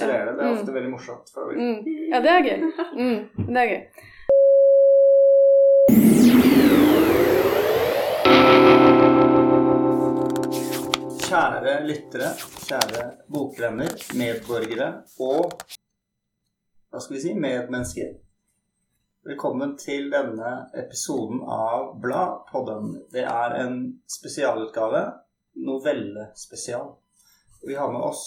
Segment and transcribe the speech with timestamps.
[0.00, 0.36] sensurerer det.
[0.36, 0.58] Det er Mm.
[0.60, 1.34] ofte veldig morsomt.
[1.56, 1.84] Mm.
[2.12, 2.58] Ja, det er gøy.
[2.96, 3.46] Mm.
[3.54, 3.82] Det er gøy.
[11.20, 12.30] Kjære lyttere,
[12.66, 13.02] kjære
[13.32, 14.86] bokvenner, medborgere
[15.20, 15.52] og
[16.90, 18.14] hva skal vi si medmennesker.
[19.28, 22.94] Velkommen til denne episoden av Bladpodden.
[23.12, 23.76] Det er en
[24.10, 25.04] spesialutgave,
[25.60, 26.88] novellespesial.
[27.68, 28.24] Vi har med oss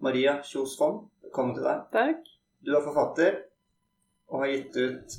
[0.00, 1.00] Maria Kjos Fonn.
[1.24, 1.80] Velkommen til deg.
[1.92, 2.28] Takk.
[2.64, 3.38] Du er forfatter
[4.28, 5.16] og har gitt ut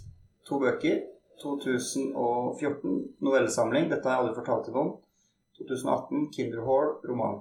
[0.48, 1.02] to bøker.
[1.40, 3.86] 2014 novellesamling.
[3.92, 4.90] Dette har jeg aldri fortalt til noen.
[5.60, 7.38] 2018 Kinderhall roman.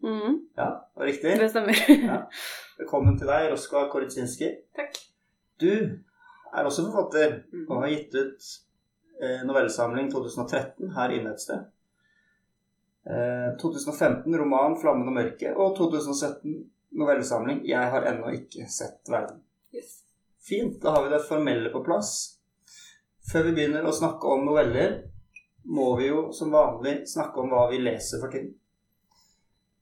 [0.00, 0.38] Mm.
[0.56, 1.34] Ja, det var riktig.
[1.40, 1.80] Det stemmer.
[2.06, 2.18] Ja.
[2.80, 4.48] Velkommen til deg, Roskva Koritsinski.
[4.76, 4.96] Takk.
[5.60, 7.66] Du er også forfatter Mm.
[7.68, 8.48] og har gitt ut
[9.20, 11.66] eh, novellesamling 2013 her inne et sted.
[13.06, 19.40] Eh, 2015 roman 'Flammen og mørket' og 2017 novellesamling 'Jeg har ennå ikke sett verden'.
[19.74, 20.02] Yes.
[20.48, 22.38] Fint, da har vi det formelle på plass.
[23.32, 25.02] Før vi begynner å snakke om noveller,
[25.64, 28.54] må vi jo som vanlig snakke om hva vi leser for tiden.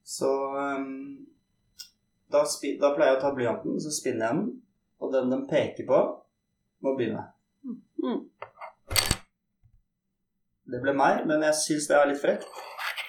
[0.04, 1.26] Så um,
[2.30, 2.42] da,
[2.80, 4.62] da pleier jeg å ta blyanten, så spinner jeg den,
[5.00, 6.00] og den den peker på,
[6.84, 7.24] må begynne.
[8.02, 8.24] Mm.
[10.68, 12.48] Det ble meg, men jeg syns det er litt frekt,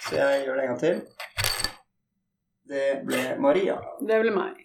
[0.10, 1.02] så jeg gjør det en gang til.
[2.70, 3.76] Det ble Maria.
[4.02, 4.58] Det ble meg.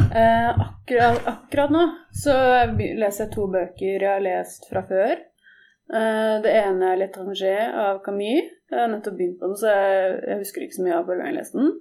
[0.00, 1.82] Eh, akkurat, akkurat nå
[2.16, 2.34] så
[2.74, 5.12] leser jeg to bøker jeg har lest fra før.
[5.92, 8.52] Eh, det ene er 'L'étranger' av Camus.
[8.70, 11.24] Jeg har nettopp begynt på den, så jeg, jeg husker ikke så mye av forrige
[11.24, 11.72] gang jeg leste den.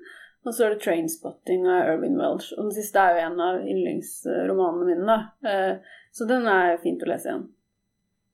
[0.45, 2.53] Og så er det 'Trainspotting' av Irvin Welsh.
[2.58, 5.06] Og den siste er jo en av yndlingsromanene mine.
[5.08, 5.20] da.
[5.52, 7.50] Eh, så den er fint å lese igjen.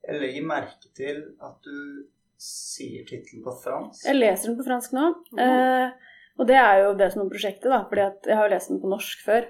[0.06, 2.06] Jeg legger merke til at du
[2.40, 4.04] sier tittelen på fransk.
[4.06, 5.06] Jeg leser den på fransk nå.
[5.40, 5.90] Eh,
[6.36, 7.82] og det er jo det som er prosjektet, da.
[7.88, 9.46] fordi jeg har jo lest den på norsk før.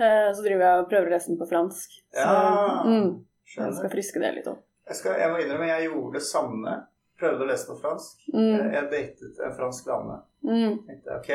[0.00, 1.98] Eh, så driver jeg og prøver å lese den på fransk.
[2.14, 3.10] Så, Ja, mm,
[3.56, 4.62] jeg skal friske det litt opp.
[4.88, 6.78] Jeg, skal, jeg må innrømme, jeg gjorde det samme.
[7.22, 8.24] Prøvde å lese på fransk.
[8.32, 10.16] Mm, Jeg, jeg datet en fransk dame.
[10.42, 10.72] mm.
[10.88, 11.30] Tenkte ok,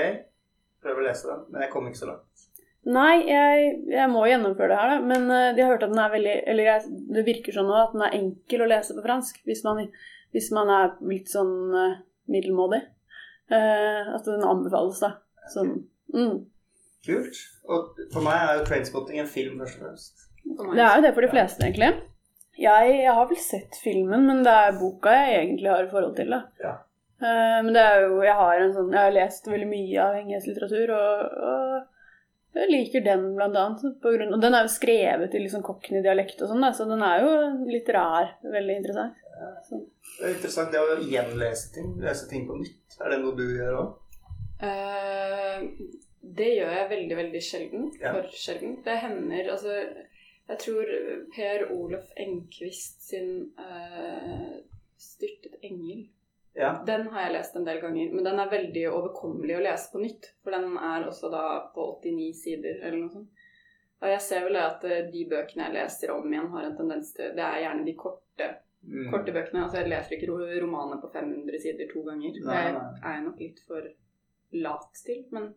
[0.83, 2.25] prøver å lese den, men jeg kom ikke så langt.
[2.87, 4.99] Nei, jeg, jeg må gjennomføre det her, da.
[5.03, 7.75] Men uh, de har hørt at den er veldig Eller jeg, det virker sånn nå
[7.81, 9.81] at den er enkel å lese på fransk hvis man,
[10.37, 11.97] hvis man er litt sånn eh,
[12.29, 12.83] middelmådig.
[13.49, 15.15] Eh, at den anbefales, da.
[15.49, 15.73] Sånn.
[16.13, 16.45] Mm.
[17.07, 17.39] Kult.
[17.71, 20.27] Og for meg er jo Trainspotting en film, først og fremst.
[20.47, 21.91] Det er jo det for de fleste, egentlig.
[22.57, 26.15] Jeg, jeg har vel sett filmen, men det er boka jeg egentlig har i forhold
[26.17, 26.33] til.
[26.33, 26.41] da.
[26.63, 26.73] Ja.
[27.21, 30.93] Eh, men det er jo, jeg har, en sånn, jeg har lest veldig mye avhengighetslitteratur,
[30.97, 34.01] og, og jeg liker den blant annet.
[34.03, 37.31] Grunn, og den er jo skrevet i liksom cockney-dialekt og sånn, så den er jo
[37.69, 38.35] litterær.
[38.57, 39.23] Veldig interessant.
[39.37, 42.97] Det er interessant det å gjenlese ting, lese ting på nytt.
[43.01, 44.19] Er det noe du gjør òg?
[44.57, 45.67] Uh,
[46.37, 47.89] det gjør jeg veldig, veldig sjelden.
[48.01, 48.15] Ja.
[48.17, 48.79] For sjelden.
[48.85, 49.75] Det hender altså
[50.47, 50.91] Jeg tror
[51.35, 54.53] Per Olof Enquist sin uh,
[54.97, 56.07] 'Styrtet engel'
[56.57, 56.83] Ja.
[56.85, 59.99] Den har jeg lest en del ganger, men den er veldig overkommelig å lese på
[60.01, 60.31] nytt.
[60.41, 61.43] For den er også da
[61.75, 63.43] på 89 sider, eller noe sånt.
[64.01, 67.13] Og jeg ser vel at eh, de bøkene jeg leser om igjen, har en tendens
[67.17, 68.49] til Det er gjerne de korte,
[68.87, 69.09] Mm.
[69.11, 69.63] korte bøkene.
[69.63, 72.37] Altså jeg leser ikke ro- romaner på 500 sider to ganger.
[72.45, 73.87] Nei, det er jeg nok litt for
[74.53, 75.25] lat til.
[75.31, 75.53] Men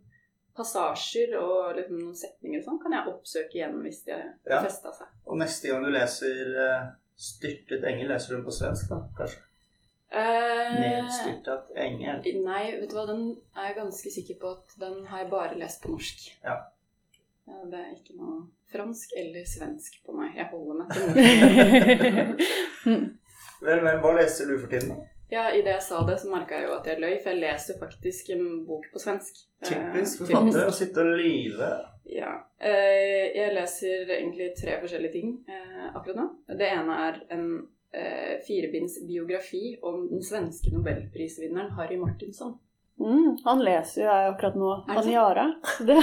[0.57, 4.63] passasjer og liksom noen setninger og sånn kan jeg oppsøke igjen hvis de har Ja.
[4.65, 5.07] festa seg.
[5.27, 8.99] Og neste gang du leser uh, 'Styrtet engel', leser du den på svensk, da?
[9.19, 9.41] Kanskje?
[10.11, 12.23] Eh, Nedstyrtet engel.
[12.45, 15.59] nei, vet du hva, den er jeg ganske sikker på at den har jeg bare
[15.59, 16.25] lest på norsk.
[16.43, 16.57] Ja.
[17.49, 18.37] Ja, Det er ikke noe
[18.73, 20.35] fransk eller svensk på meg.
[20.37, 22.45] Jeg holder meg til norsk.
[23.61, 24.95] Vel, vel, hva leser du for tiden?
[24.95, 25.07] da?
[25.31, 27.77] Ja, Idet jeg sa det, så merka jeg jo at jeg løy, for jeg leser
[27.79, 29.37] faktisk en bok på svensk.
[29.61, 30.33] Eh, Typisk typisk.
[30.33, 31.69] forfatter å sitte og lyve.
[32.11, 32.31] Ja.
[32.59, 36.27] Eh, jeg leser egentlig tre forskjellige ting eh, akkurat nå.
[36.59, 37.45] Det ene er en
[37.93, 42.57] eh, firebinds biografi om den svenske nobelprisvinneren Harry Martinsson.
[43.01, 44.73] Mm, han leser jo jeg akkurat nå.
[44.89, 45.03] Han det?
[45.03, 45.47] Aniara.
[45.89, 45.97] Det,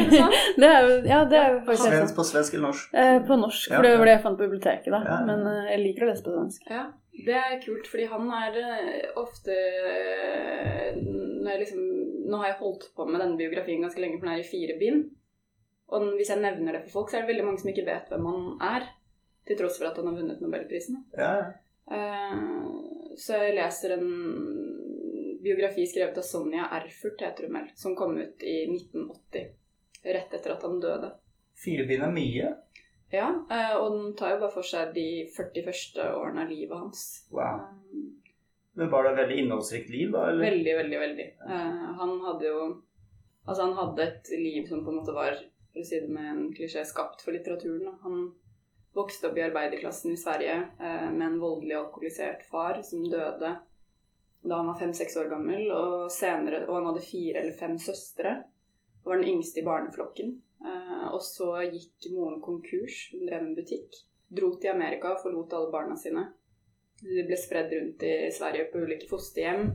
[0.62, 2.94] det er jo Ja, det er jo faktisk Svensk på svensk eller norsk?
[2.94, 4.92] Eh, på norsk, for det var det jeg fant på biblioteket.
[4.94, 5.02] da.
[5.02, 5.26] Ja, ja.
[5.26, 6.70] Men eh, jeg liker å lese på svensk.
[6.70, 6.84] Ja,
[7.26, 11.84] det er kult, fordi han er eh, ofte eh, når jeg liksom,
[12.26, 14.74] Nå har jeg holdt på med denne biografien ganske lenge, for den er i fire
[14.80, 15.04] bind.
[15.94, 18.08] Og hvis jeg nevner det for folk, så er det veldig mange som ikke vet
[18.10, 18.88] hvem han er.
[19.46, 21.04] Til tross for at han har vunnet nobelprisen.
[21.14, 21.44] Ja, ja.
[21.86, 22.40] Eh,
[23.16, 24.08] så jeg leser en
[25.46, 29.48] biografi skrevet av Sonja Erfurt, heter hun vel, som kom ut i 1980.
[30.06, 31.10] Rett etter at han døde.
[31.56, 32.52] Fire bind er mye.
[33.14, 36.76] Ja, eh, og den tar jo bare for seg de 40 første årene av livet
[36.76, 37.04] hans.
[37.34, 37.62] Wow.
[37.62, 38.32] Eh,
[38.76, 40.26] Men var det et veldig innholdsrikt liv, da?
[40.28, 40.50] Eller?
[40.50, 41.28] Veldig, veldig, veldig.
[41.48, 41.60] Ja.
[42.02, 42.66] han hadde jo
[43.46, 45.36] Altså, han hadde et liv som på en måte var
[45.70, 47.92] for å si det med en klisjé, skapt for litteraturen.
[48.02, 48.32] Han
[48.96, 53.52] vokste opp i arbeiderklassen i Sverige eh, med en voldelig alkoholisert far som døde
[54.48, 58.36] da han var fem-seks år gammel, og senere, og han hadde fire eller fem søstre.
[59.02, 60.34] Og var den yngste i barneflokken.
[60.66, 64.00] Eh, og så gikk moren konkurs, hun drev en butikk.
[64.36, 66.24] Dro til Amerika og forlot alle barna sine.
[67.02, 69.68] De ble spredd rundt i Sverige på ulike fosterhjem.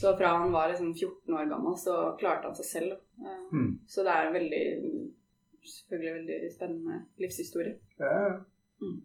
[0.00, 3.00] Så fra han var liksom 14 år gammel, så klarte han seg selv.
[3.50, 3.72] Hmm.
[3.90, 4.64] Så det er en veldig
[5.68, 7.78] selvfølgelig veldig spennende livshistorie.
[7.98, 8.28] Ja.
[8.80, 9.00] Mm.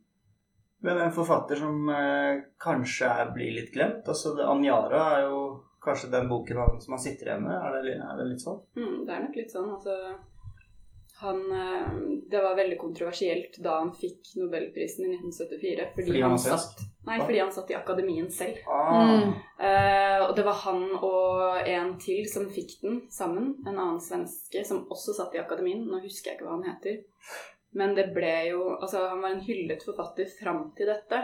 [0.85, 5.39] Men en forfatter som eh, kanskje er, blir litt glemt altså det, Anjara er jo
[5.85, 7.57] kanskje den boken han, som han sitter igjen med.
[7.57, 8.61] Er det, er det litt sånn?
[8.77, 9.97] Mm, det er nok litt sånn, altså
[11.21, 11.91] han, eh,
[12.31, 15.87] Det var veldig kontroversielt da han fikk Nobelprisen i 1974.
[15.95, 18.57] Fordi, Fordi han han satt, nei, fordi han satt i akademien selv.
[18.67, 19.33] Ah, Mm.
[19.65, 23.55] Eh, og det var han og en til som fikk den sammen.
[23.65, 25.85] En annen svenske som også satt i akademien.
[25.87, 26.99] Nå husker jeg ikke hva han heter.
[27.75, 31.21] Men det ble jo Altså, han var en hyllet forfatter fram til dette.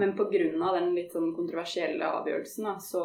[0.00, 0.30] Men pga.
[0.78, 3.02] den litt sånn kontroversielle avgjørelsen, da, så,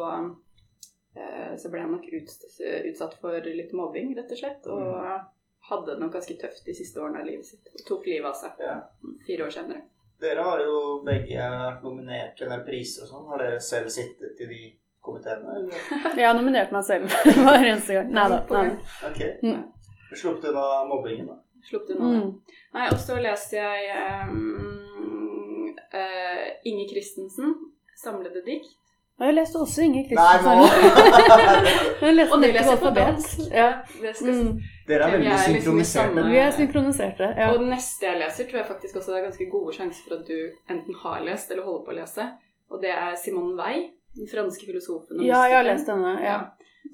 [1.14, 4.66] eh, så ble han nok utsatt for litt mobbing, rett og slett.
[4.66, 4.96] Og
[5.68, 7.68] hadde det nok ganske tøft de siste årene av livet sitt.
[7.74, 8.76] Og tok livet av seg Ja.
[9.26, 9.82] fire år senere.
[10.22, 13.28] Dere har jo begge vært nominert til en del priser og sånn.
[13.28, 14.60] Har dere selv sittet i de
[15.02, 15.74] komiteene, eller?
[16.18, 17.06] Jeg har nominert meg selv
[17.44, 18.12] hver eneste gang.
[18.14, 18.42] Nei da.
[19.10, 19.32] Okay.
[19.42, 19.64] Mm.
[20.14, 21.38] Sluppet unna mobbingen, da.
[21.66, 22.10] Slupp det nå.
[22.12, 22.30] Mm.
[22.74, 23.90] Nei, og så leste jeg
[24.30, 27.54] um, uh, Inge Christensen,
[28.04, 28.70] samlede dikt.
[29.20, 30.00] Og jeg leste også nå!
[30.08, 30.56] Christensen.
[32.16, 33.42] Leste Og du leste jeg på dansk.
[33.52, 33.66] Ja.
[34.02, 34.62] Det skal Mm.
[34.88, 35.52] Dere er Vi veldig synkroniserte.
[35.52, 35.92] liksom synkroniserte.
[35.92, 37.26] samme- Vi er synkroniserte.
[37.38, 37.50] Ja.
[37.52, 40.14] Og det neste jeg leser, tror jeg faktisk også det er ganske gode sjanser for
[40.16, 40.38] at du
[40.74, 42.24] enten har lest eller holder på å lese.
[42.70, 43.84] Og det er Simone Weil,
[44.16, 46.12] den franske filosofen ja, jeg har lest denne.
[46.24, 46.38] Ja.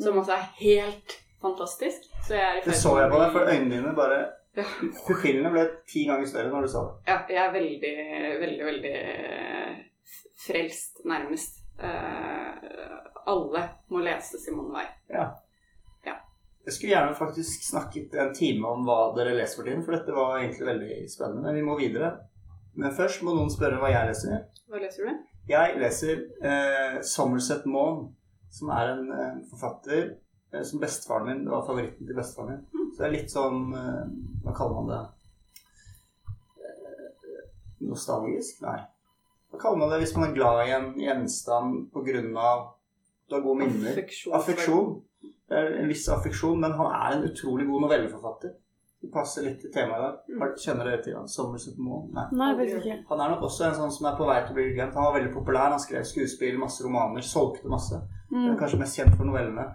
[0.00, 2.00] Som også er helt fantastisk.
[2.26, 4.18] Så jeg er i Det så jeg på deg, for øynene dine bare
[4.58, 4.66] Ja.
[5.06, 6.94] Pupillene ble ti ganger større når du sa det.
[7.10, 7.94] Ja, jeg er veldig,
[8.42, 8.94] veldig, veldig
[10.46, 11.60] frelst, nærmest.
[11.78, 12.70] Eh,
[13.28, 13.62] alle
[13.92, 14.94] må lese Simone Weil.
[16.68, 20.12] Jeg skulle gjerne faktisk snakket en time om hva dere leser for tiden, for dette
[20.12, 21.46] var egentlig veldig spennende.
[21.46, 22.10] Men vi må videre.
[22.76, 24.42] Men først må noen spørre hva jeg leser.
[24.68, 25.22] Hva leser du?
[25.48, 28.10] Jeg leser eh, Somerset Maugham,
[28.52, 30.10] som er en eh, forfatter
[30.64, 32.77] som bestefaren min Det var favoritten til bestefaren min.
[32.98, 34.06] Så det er litt sånn eh,
[34.42, 35.00] Hva kaller man det?
[36.58, 37.42] Eh,
[37.86, 38.62] nostalgisk?
[38.64, 38.78] Nei.
[39.52, 42.64] Hva kaller man det hvis man er glad i en gjenstand av
[43.28, 43.92] du har gode minner?
[43.92, 44.34] Affeksjon.
[44.34, 44.88] Affeksjon.
[45.48, 48.54] Det er en viss affeksjon, men han er en utrolig god novelleforfatter.
[48.98, 50.40] Det passer litt til temaet i dag.
[50.40, 51.28] Har- Kjenner dere til han?
[51.78, 52.10] Maugham?
[52.16, 52.24] Nei.
[52.32, 52.96] Nei, faktisk ikke.
[53.12, 54.94] Han er nok også en sånn som er på vei til å bli glemt.
[54.98, 55.70] Han var veldig populær.
[55.70, 58.00] Han skrev skuespill, masse romaner, solgte masse.
[58.32, 58.50] Mm.
[58.52, 59.68] er kanskje mest kjent for novellene.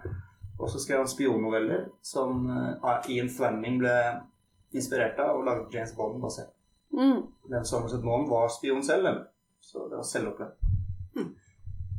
[0.58, 3.94] Og så skrev han spionnoveller som uh, Ian Fleming ble
[4.74, 6.52] inspirert av og laget James Bond basert.
[6.94, 7.24] Mm.
[7.50, 9.20] Den Somerset Maugham var spion selv, den.
[9.60, 10.54] så det var selvopplevd.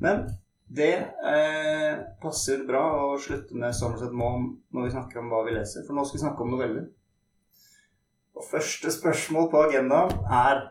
[0.02, 0.26] Men
[0.68, 0.94] det
[1.32, 5.86] eh, passer bra å slutte med Somerset Maugham når vi snakker om hva vi leser,
[5.86, 6.88] for nå skal vi snakke om noveller.
[8.36, 10.64] Og første spørsmål på agendaen er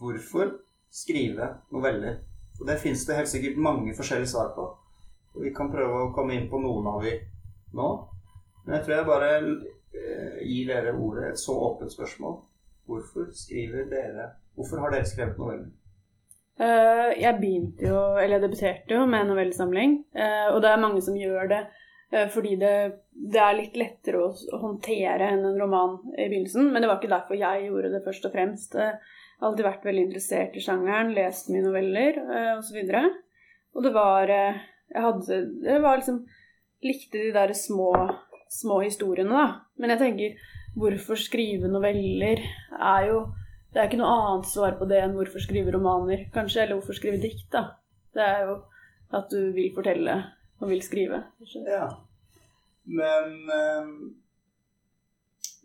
[0.00, 0.58] hvorfor
[0.92, 2.20] skrive noveller?
[2.60, 4.66] Og det fins det helt sikkert mange forskjellige svar på.
[5.34, 7.14] Vi kan prøve å komme inn på noen av de
[7.74, 7.88] nå.
[8.64, 12.38] Men jeg tror jeg bare eh, gir dere ordet et så åpent spørsmål.
[12.88, 15.72] Hvorfor skriver dere Hvorfor har dere skrevet noveller?
[16.54, 20.78] Uh, jeg begynte jo, eller jeg debuterte jo med en novellesamling, Uh, og det er
[20.84, 21.58] mange som gjør det
[22.14, 22.74] uh, fordi det,
[23.10, 27.00] det er litt lettere å, å håndtere enn en roman i begynnelsen, men det var
[27.00, 28.78] ikke derfor jeg gjorde det først og fremst.
[28.78, 28.94] Eh,
[29.34, 32.78] Jeg har alltid vært veldig interessert i sjangeren, lest mye noveller uh, osv.
[32.78, 33.02] Og, så
[33.74, 34.62] og det var eh,
[34.92, 36.24] Jeg hadde Jeg var liksom
[36.84, 37.94] Likte de der små,
[38.52, 39.44] små historiene, da.
[39.80, 40.34] Men jeg tenker,
[40.76, 42.42] hvorfor skrive noveller
[42.76, 43.22] er jo
[43.74, 46.94] det er ikke noe annet svar på det enn hvorfor skrive romaner, kanskje, eller hvorfor
[46.94, 47.64] skrive dikt, da.
[48.14, 48.58] Det er jo
[49.16, 50.14] at du vil fortelle
[50.60, 51.24] og vil skrive.
[51.40, 51.64] kanskje.
[51.72, 51.88] Ja.
[52.84, 53.96] Men um,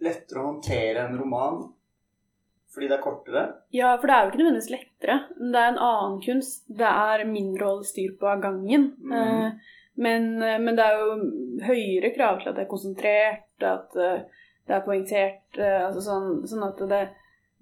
[0.02, 1.62] lettere å håndtere en roman
[2.74, 3.44] fordi det er kortere.
[3.74, 5.18] Ja, for det er jo ikke nødvendigvis lettere.
[5.40, 6.64] Det er en annen kunst.
[6.70, 8.92] Det er mindre å holde styr på av gangen.
[9.02, 9.16] Mm.
[9.20, 11.16] Eh, men, men det er jo
[11.66, 15.58] høyere krav til at det er konsentrert, at eh, det er poengtert.
[15.58, 17.02] eh, altså sånn, sånn at det,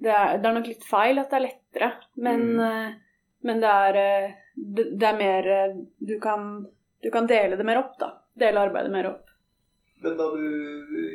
[0.04, 1.92] det, er, det er nok litt feil at det er lettere,
[2.28, 2.66] men, mm.
[2.68, 6.68] eh, men det er eh, det, er mer eh, du kan,
[7.04, 8.12] du kan dele det mer opp, da.
[8.38, 9.24] Dele arbeidet mer opp.
[10.04, 10.42] Men da du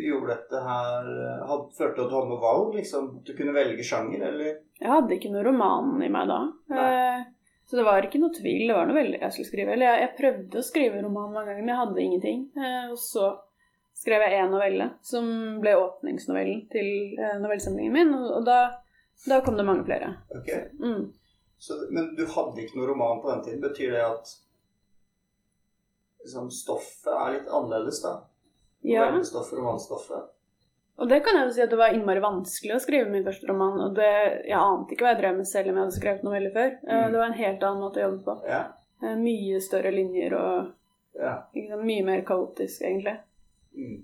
[0.03, 1.11] gjorde dette her,
[1.47, 2.73] had, følte du at du hadde noe valg?
[2.81, 3.05] liksom?
[3.21, 4.57] At du kunne velge sjanger, eller?
[4.81, 6.41] Jeg hadde ikke noe roman i meg da.
[6.75, 7.23] Eh,
[7.71, 8.65] Så det var ikke noe tvil.
[8.69, 9.73] Det var noe veldig jeg skulle skrive.
[9.77, 12.43] Eller jeg, jeg prøvde å skrive roman mange ganger, men jeg hadde ingenting.
[12.59, 13.29] Eh, Og så
[14.03, 15.29] skrev jeg én novelle som
[15.63, 16.89] ble åpningsnovellen til
[17.23, 18.59] eh, novellesamlingen min, og, og da,
[19.31, 20.11] da kom det mange flere.
[20.35, 20.51] Ok.
[20.83, 21.05] Mm.
[21.63, 23.63] Så, men du hadde ikke noen roman på den tiden.
[23.63, 24.35] Betyr det at
[26.25, 28.17] liksom, stoffet er litt annerledes, da?
[28.83, 29.05] Ja.
[29.09, 30.29] Varmestoffer og vannstoffet.
[31.03, 33.49] Og det kan jeg jo si at det var innmari vanskelig å skrive min første
[33.49, 33.79] roman.
[33.87, 34.11] Og det,
[34.47, 36.71] jeg ante ikke hva jeg drev med selv om jeg hadde skrevet noveller før.
[36.85, 37.13] Eh, Mm.
[37.13, 38.35] Det var en helt annen måte å jobbe på.
[38.51, 38.61] Ja.
[39.03, 40.73] Eh, Mye større linjer og
[41.19, 41.33] ja.
[41.55, 43.17] ikke sant, mye mer kaotisk, egentlig.
[43.77, 43.99] Mm.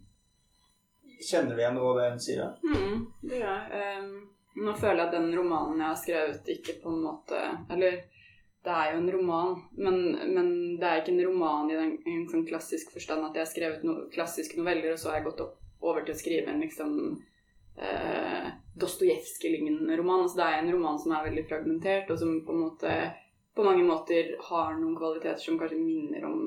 [1.29, 2.51] Kjenner du igjen noe av det hun sier?
[2.63, 3.85] Mm, det gjør jeg.
[4.03, 8.01] Um, nå føler jeg at den romanen jeg har skrevet, ikke på en måte Eller
[8.69, 10.01] det er jo en roman, men,
[10.37, 13.51] men det er ikke en roman i den, en sånn klassisk forstand at jeg har
[13.51, 15.45] skrevet no, klassiske noveller, og så har jeg gått
[15.81, 16.99] over til å skrive en liksom
[17.81, 20.27] eh, Dostojevskij-lignende roman.
[20.27, 22.93] Altså, det er en roman som er veldig fragmentert, og som på måte
[23.59, 26.43] på mange måter har noen kvaliteter som kanskje minner om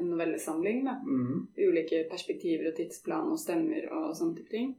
[0.00, 0.86] en novellesamling.
[1.04, 1.42] Mm.
[1.58, 4.70] ulike perspektiver og tidsplan og stemmer og sånne type ting.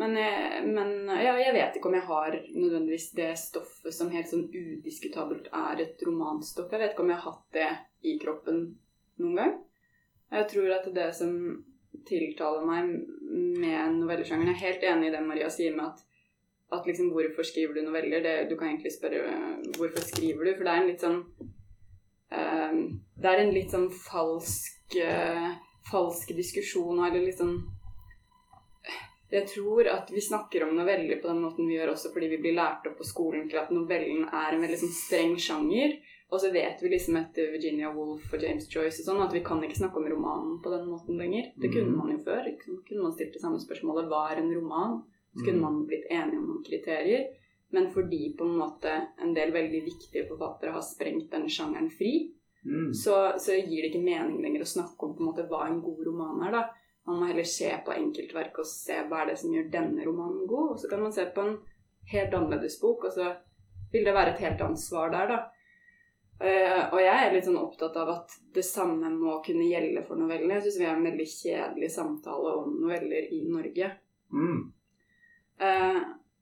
[0.00, 4.26] Men, jeg, men ja, jeg vet ikke om jeg har nødvendigvis det stoffet som helt
[4.26, 6.72] sånn udiskutabelt er et romanstoff.
[6.72, 7.68] Jeg vet ikke om jeg har hatt det
[8.10, 8.64] i kroppen
[9.22, 9.54] noen gang.
[10.34, 11.36] Jeg tror at det som
[12.08, 12.90] tiltaler meg
[13.60, 16.00] med novellesjangeren Jeg er helt enig i det Maria sier med at,
[16.74, 18.24] at liksom hvorfor skriver du noveller?
[18.24, 19.22] Det, du kan egentlig spørre
[19.78, 20.56] hvorfor skriver du?
[20.56, 21.20] For det er en litt sånn
[22.34, 22.74] uh,
[23.14, 25.54] Det er en litt sånn falsk uh,
[25.90, 27.56] falsk diskusjon eller litt sånn
[29.34, 32.40] Jeg tror at vi snakker om noveller på den måten vi gjør også fordi vi
[32.44, 35.96] blir lært opp på skolen til at novellen er en veldig sånn streng sjanger.
[36.32, 39.42] Og så vet vi liksom etter Virginia Woolf og James Joyce og sånn at vi
[39.46, 41.50] kan ikke snakke om romanen på den måten lenger.
[41.60, 42.42] Det kunne man jo før.
[42.46, 42.78] Liksom.
[42.88, 45.02] Kunne man stilt det samme spørsmålet hva er en roman?
[45.34, 47.26] Så kunne man blitt enige om noen kriterier.
[47.74, 48.90] Men fordi på en måte
[49.22, 52.30] en del veldig viktige forfattere har sprengt den sjangeren fri,
[52.64, 52.94] Mm.
[52.94, 55.82] så, så gir det ikke mening lenger å snakke om på en måte hva en
[55.84, 56.54] god roman er.
[56.54, 56.62] da.
[57.06, 60.46] Man må heller se på enkeltverk og se hva er det som gjør denne romanen
[60.48, 60.70] god.
[60.74, 61.58] Og så kan man se på en
[62.12, 63.34] helt annerledes bok, og så
[63.92, 65.42] vil det være et helt annet svar der, da.
[66.34, 70.18] Uh, og jeg er litt sånn opptatt av at det samme må kunne gjelde for
[70.18, 70.56] novellene.
[70.56, 73.90] Jeg syns vi har en veldig kjedelig samtale om noveller i Norge.
[74.34, 74.62] Mm.
[75.62, 76.00] Uh,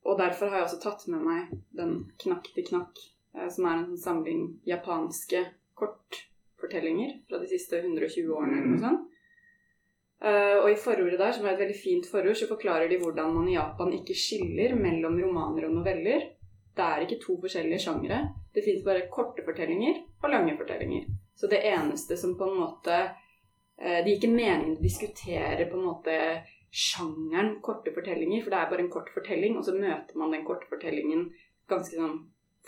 [0.09, 3.03] og derfor har jeg også tatt med meg den Knakk til knakk,
[3.37, 5.45] uh, som er en sånn samling japanske
[5.79, 9.12] kortfortellinger fra de siste 120 årene eller noe sånt.
[10.23, 13.33] Eh, og i forordet der, som er et veldig fint forord, så forklarer de hvordan
[13.35, 16.29] man i Japan ikke skiller mellom romaner og noveller.
[16.77, 18.21] Det er ikke to forskjellige sjangere.
[18.55, 21.09] Det fins bare korte fortellinger og lange fortellinger.
[21.35, 25.81] Så det eneste som på en måte eh, Det gir ikke mening å diskutere på
[25.81, 26.19] en måte
[26.73, 30.45] sjangeren korte fortellinger, for det er bare en kort fortelling, og så møter man den
[30.47, 31.27] korte fortellingen
[31.69, 32.15] ganske sånn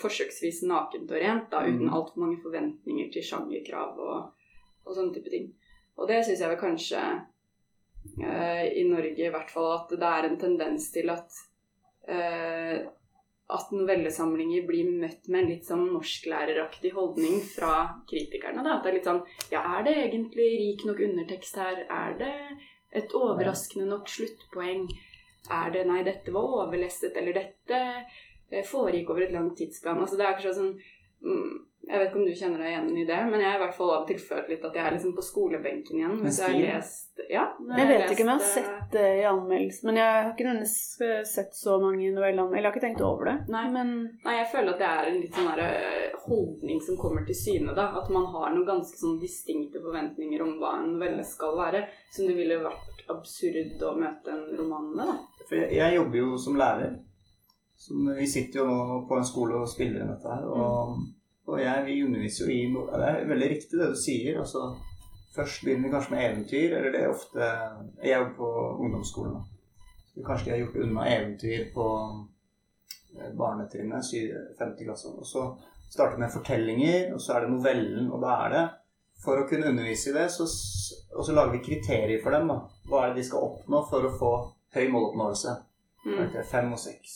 [0.01, 1.95] forsøksvis nakent og rent, da, uten Mm.
[1.95, 4.33] altfor mange forventninger til sjangerkrav og,
[4.85, 5.53] og sånne type ting.
[5.97, 7.01] Og det syns jeg vel kanskje
[8.19, 11.41] i Norge i hvert fall at det er en tendens til at
[12.09, 12.85] eh,
[13.55, 17.75] at novellesamlinger blir møtt med en litt sånn norsklæreraktig holdning fra
[18.09, 18.63] kritikerne.
[18.65, 18.79] Da.
[18.79, 19.21] At det er litt sånn
[19.53, 21.83] Ja, er det egentlig rik nok undertekst her?
[21.93, 22.37] Er det
[23.03, 24.87] et overraskende nok sluttpoeng?
[25.53, 30.01] Er det Nei, dette var overlesset, eller dette eh, foregikk over et langt tidsplan.
[30.01, 30.73] Altså det er akkurat sånn
[31.21, 33.63] mm, Jeg vet ikke om du kjenner deg igjen i det, men jeg har i
[33.65, 36.15] hvert fall av og til følt litt at jeg er liksom på skolebenken igjen.
[36.25, 37.43] Hvis jeg har lest Ja.
[37.61, 40.09] jeg, Jeg vet vet ikke om jeg har eh, sett det i anmeldelsen, men jeg
[40.15, 42.57] har ikke nødvendigvis sett så mange novelleanmeldelser.
[42.57, 43.37] Jeg har ikke tenkt over det.
[43.53, 43.65] Nei.
[43.77, 43.93] Men
[44.25, 47.75] Nei, jeg føler at det er en litt sånn eh, holdning som kommer til syne.
[47.77, 51.85] da, At man har noen ganske sånn distinkte forventninger om hva en novelle skal være.
[52.17, 55.07] Som det ville vært absurd å møte en roman med.
[55.13, 55.45] da.
[55.49, 56.97] For jeg, jeg jobber jo som lærer.
[57.77, 60.47] Som, vi sitter jo nå på en skole og spiller inn dette her.
[60.49, 61.03] Og,
[61.47, 64.39] og jeg, vi underviser jo i noe Det er veldig riktig det du sier.
[64.41, 64.75] altså
[65.35, 67.49] Først begynner vi kanskje med eventyr, eller det er ofte
[68.03, 68.51] Jeg jobber på
[68.85, 69.43] ungdomsskolen.
[70.15, 71.87] Så kanskje de har gjort unna eventyr på
[73.19, 74.11] eh, barnetrinnet,
[74.59, 75.11] 50 klasse.
[75.11, 75.43] Og så
[75.91, 78.65] starter vi med fortellinger, og så er det novellen, og da er det
[79.25, 80.45] For å kunne undervise i det, så,
[81.15, 82.49] og så lager vi kriterier for dem.
[82.51, 82.57] da.
[82.91, 84.33] Hva er det de skal oppnå for å få
[84.75, 85.55] høy måloppnåelse?
[86.05, 86.35] Mm.
[86.51, 87.15] Fem og seks.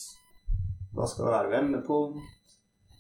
[0.97, 2.38] Da skal det være vendepunkt.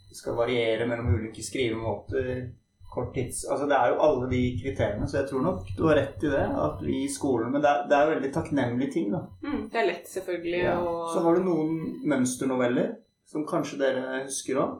[0.08, 2.48] Det skal variere mellom ulike skrivemåter.
[2.88, 3.42] Kort tids...
[3.44, 6.30] Altså det er jo alle de kriteriene, så jeg tror nok du har rett i
[6.32, 6.46] det.
[6.64, 9.20] At vi i skolen Men det er, det er jo veldig takknemlige ting, da.
[9.44, 10.78] Mm, det er lett, selvfølgelig, Ja.
[10.80, 11.12] Og...
[11.12, 11.76] Så har du noen
[12.08, 12.94] mønsternoveller
[13.28, 14.76] som kanskje dere husker òg.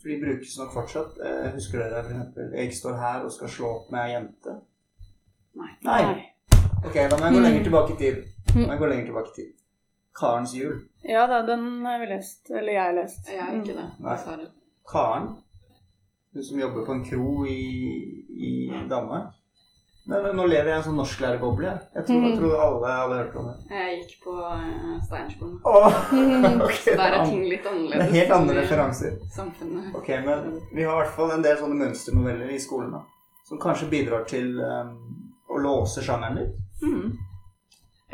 [0.00, 1.20] For de brukes nok fortsatt.
[1.20, 2.52] Eh, husker dere f.eks.
[2.56, 4.56] 'Jeg står her og skal slå opp med ei jente'?
[5.60, 5.72] Nei.
[5.84, 6.02] Nei.
[6.86, 8.22] Ok, da må jeg gå lenger tilbake i tid.
[8.48, 9.50] Da må jeg gå lenger tilbake i tid.
[10.18, 10.80] Karens jul.
[11.06, 12.50] Ja da, den har vi lest.
[12.50, 13.28] Eller jeg har lest.
[13.28, 13.88] Jeg har ikke det.
[14.04, 14.16] Nei.
[14.90, 15.28] Karen,
[16.34, 17.60] hun som jobber på en kro i,
[18.48, 18.52] i
[18.90, 19.36] Danmark.
[20.10, 21.66] Nei, men nå lever jeg i en sånn norsklærerboble.
[21.68, 21.88] jeg.
[21.94, 23.56] Jeg tror, jeg tror alle hadde hørt om det.
[23.76, 25.58] Jeg gikk på uh, Steinerskolen.
[25.68, 25.98] Oh,
[26.64, 28.00] okay, Så der er ting litt annerledes.
[28.00, 29.18] Det er helt andre referanser.
[29.36, 29.92] Samfunnet.
[30.00, 33.04] Ok, men vi har i hvert fall en del sånne mønsternoveller i skolen da,
[33.46, 34.96] som kanskje bidrar til um,
[35.46, 36.58] å låse sjangeren litt.
[36.82, 37.12] Mm.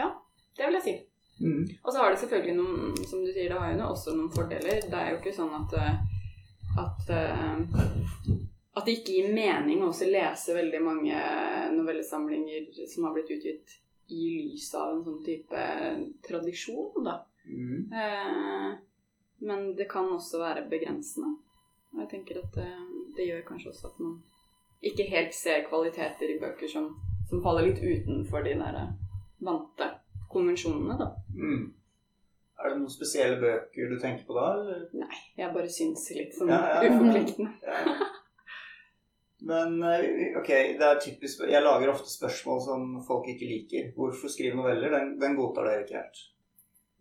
[0.03, 0.11] Ja,
[0.59, 0.97] det vil jeg si.
[1.41, 1.65] Mm.
[1.83, 4.85] Og så har det selvfølgelig noen, som du sier, det har jo også noen fordeler.
[4.87, 5.97] Det er jo ikke sånn at eh,
[6.77, 7.59] at, eh,
[8.73, 11.21] at det ikke gir mening å også lese veldig mange
[11.73, 13.79] novellesamlinger som har blitt utgitt
[14.13, 15.63] i lys av en sånn type
[16.27, 17.19] tradisjon, da.
[17.47, 17.93] Mm.
[18.03, 18.69] Eh,
[19.47, 21.35] men det kan også være begrensende.
[21.95, 22.71] Og jeg tenker at det,
[23.17, 24.17] det gjør kanskje også at man
[24.87, 26.91] ikke helt ser kvaliteter i bøker som,
[27.31, 28.81] som faller litt utenfor de der
[29.47, 29.89] vante
[30.33, 31.09] konvensjonene, da.
[31.35, 31.65] Mm.
[32.57, 34.47] Er det noen spesielle bøker du tenker på da?
[34.57, 34.85] Eller?
[34.97, 36.93] Nei, jeg bare synser litt sånn Ja, ja, ja.
[36.95, 37.51] uforpliktende.
[37.63, 38.13] Ja.
[39.47, 40.49] Men eh, ok,
[40.81, 43.91] det er typisk Jeg lager ofte spørsmål som folk ikke liker.
[43.95, 44.91] Hvorfor skrive noveller?
[44.97, 46.23] Den, den godtar dere ikke helt.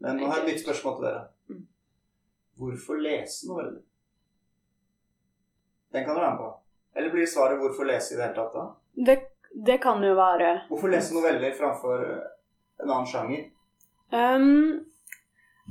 [0.03, 1.23] Men nå har jeg et nytt spørsmål til dere.
[1.49, 1.63] Mm.
[2.59, 3.79] Hvorfor lese noveller?
[5.95, 6.51] Den kan dere være med på.
[6.95, 8.65] Eller blir svaret 'hvorfor lese' i det hele tatt da?
[9.07, 9.17] Det,
[9.67, 12.03] det kan jo være Hvorfor lese noveller framfor
[12.83, 13.45] en annen sjanger?
[14.11, 14.85] Um,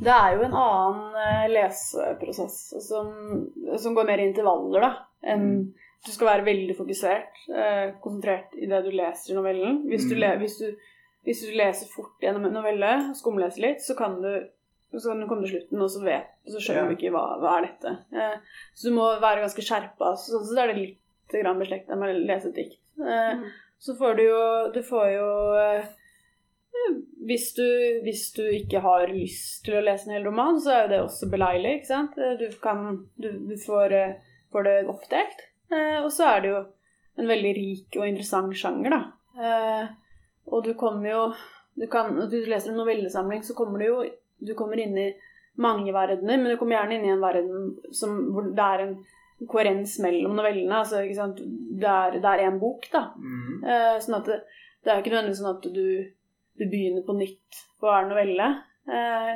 [0.04, 2.56] det er jo en annen eh, leseprosess
[2.88, 3.12] som,
[3.78, 4.92] som går mer i intervaller, da.
[5.24, 5.46] Enn
[6.04, 9.78] du skal være veldig fokusert, eh, konsentrert i det du leser i novellen.
[9.88, 10.20] Hvis du, Mm.
[10.20, 10.66] le, hvis du,
[11.24, 14.32] hvis du leser fort gjennom en novelle, skumleser litt, så kan du
[14.94, 16.88] så kan du komme til slutten, og så, vet, så skjønner Ja.
[16.90, 17.94] du ikke hva, hva er dette.
[18.14, 18.36] Eh,
[18.78, 20.12] så du må være ganske skjerpa.
[20.16, 21.00] Så, så er det litt
[21.58, 22.78] beslekta med å lese et dikt.
[23.00, 23.48] Eh, Mm.
[23.80, 25.26] så får du jo Du får jo
[25.58, 25.84] eh,
[27.24, 27.66] hvis du,
[28.04, 31.00] hvis du ikke har lyst til å lese en hel roman, så er jo det
[31.06, 31.78] også beleilig.
[31.78, 32.18] ikke sant?
[32.40, 32.86] Du, kan,
[33.20, 34.16] du, du får, eh,
[34.52, 35.44] får det oppdelt.
[35.72, 36.62] Eh, og så er det jo
[37.20, 39.02] en veldig rik og interessant sjanger, da.
[39.34, 39.84] Eh,
[40.52, 41.26] og du kommer jo
[41.74, 44.02] du kan, Når du leser en novellesamling, så kommer du jo
[44.44, 45.08] du kommer inn i
[45.58, 48.94] mange verdener, men du kommer gjerne inn i en verden som, hvor det er en
[49.50, 50.80] koherens mellom novellene.
[50.82, 51.40] altså ikke sant?
[51.80, 53.08] Det er, en bok, da.
[53.16, 53.64] Mm.
[53.64, 54.38] Eh, sånn at det,
[54.84, 55.86] det er jo ikke nødvendigvis sånn at du,
[56.58, 58.48] du begynner på nytt på hver novelle.
[58.88, 59.32] Eh,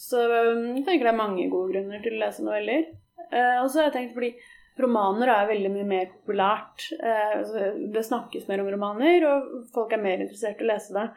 [0.00, 2.88] så um, jeg tenker det er mange gode grunner til å lese noveller.
[3.30, 4.32] Eh, og så har jeg tenkt fordi
[4.80, 6.86] romaner er veldig mye mer populært.
[6.96, 10.96] Eh, altså, det snakkes mer om romaner, og folk er mer interessert i å lese
[10.96, 11.08] det.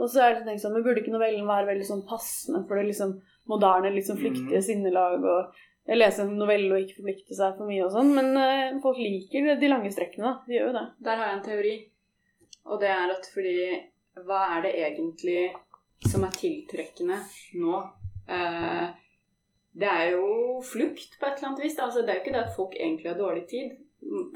[0.00, 2.80] Og så er det tenkt sånn, men burde ikke novellen være veldig sånn passende for
[2.80, 3.18] det liksom
[3.50, 4.64] moderne, liksom flyktige Mhm.
[4.64, 5.58] sinnelag og
[5.90, 8.98] jeg leser en novelle og ikke forplikte seg for mye og sånn, men uh, folk
[9.00, 10.32] liker de lange strekkene, da.
[10.46, 10.84] De gjør jo det.
[11.02, 11.72] Der har jeg en teori,
[12.66, 13.54] og det er at fordi
[14.14, 15.52] Hva er det egentlig
[16.10, 17.20] som er tiltrekkende
[17.60, 17.76] nå?
[18.28, 18.88] Eh,
[19.80, 21.78] det er jo flukt på et eller annet vis.
[21.78, 23.76] Altså, det er jo ikke det at folk egentlig har dårlig tid.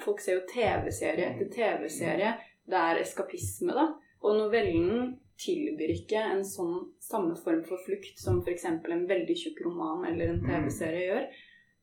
[0.04, 2.34] Folk ser jo TV-serie etter TV-serie.
[2.64, 3.88] Det er eskapisme, da.
[4.24, 8.64] Og novellen tilbyr ikke en sånn samme form for flukt som f.eks.
[8.70, 11.26] en veldig tjukk roman eller en TV-serie gjør.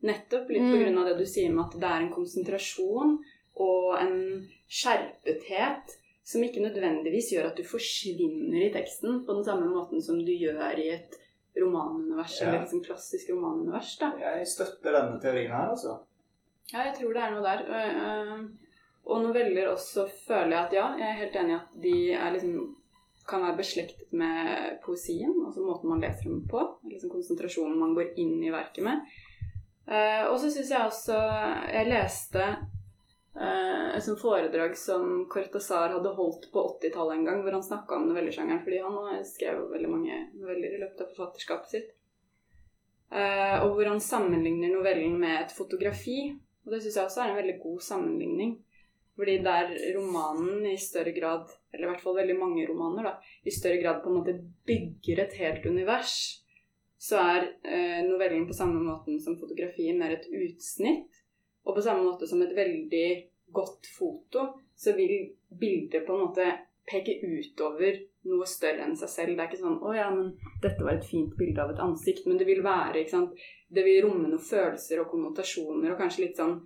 [0.08, 0.84] Nettopp litt på Mm.
[0.84, 3.20] grunn av det du sier med at det er en konsentrasjon
[3.62, 9.68] og en skjerpethet som ikke nødvendigvis gjør at du forsvinner i teksten på den samme
[9.72, 11.18] måten som du gjør i et
[11.60, 12.48] romanunivers, Ja.
[12.48, 13.98] eller liksom klassisk romanunivers.
[14.00, 14.12] da.
[14.20, 15.98] Jeg støtter denne teorien her, altså.
[16.74, 17.64] Ja, jeg tror det er noe der.
[17.68, 18.50] Øh,
[19.04, 22.32] Og noveller også føler jeg at ja, jeg er helt enig i at de er
[22.36, 22.76] liksom
[23.28, 26.62] kan være beslektet med poesien, altså måten man leser dem på.
[26.92, 29.02] liksom Konsentrasjonen man går inn i verket med.
[29.88, 31.18] Eh, og så syns jeg også
[31.74, 32.46] Jeg leste
[33.36, 38.10] eh, som foredrag som Cortazar hadde holdt på 80-tallet en gang, hvor han snakka om
[38.10, 41.92] novellesjangeren, fordi han har skrevet veldig mange noveller i løpet av forfatterskapet sitt.
[43.12, 46.32] Uh, og hvor han sammenligner novellen med et fotografi.
[46.64, 48.54] Og det syns jeg også er en veldig god sammenligning.
[49.20, 53.52] Fordi der romanen i større grad, eller i hvert fall veldig mange romaner, da, i
[53.52, 54.38] større grad på en måte
[54.70, 56.16] bygger et helt univers,
[57.02, 61.21] så er uh, novellen på samme måten som fotografiet mer et utsnitt.
[61.66, 63.08] Og på samme måte som et veldig
[63.54, 66.48] godt foto, så vil bildet på en måte
[66.90, 69.36] peke utover noe større enn seg selv.
[69.36, 72.28] Det er ikke sånn 'Å ja, men dette var et fint bilde av et ansikt',
[72.28, 73.34] men det vil være, ikke sant
[73.74, 76.58] Det vil romme noen følelser og konnotasjoner og kanskje litt sånn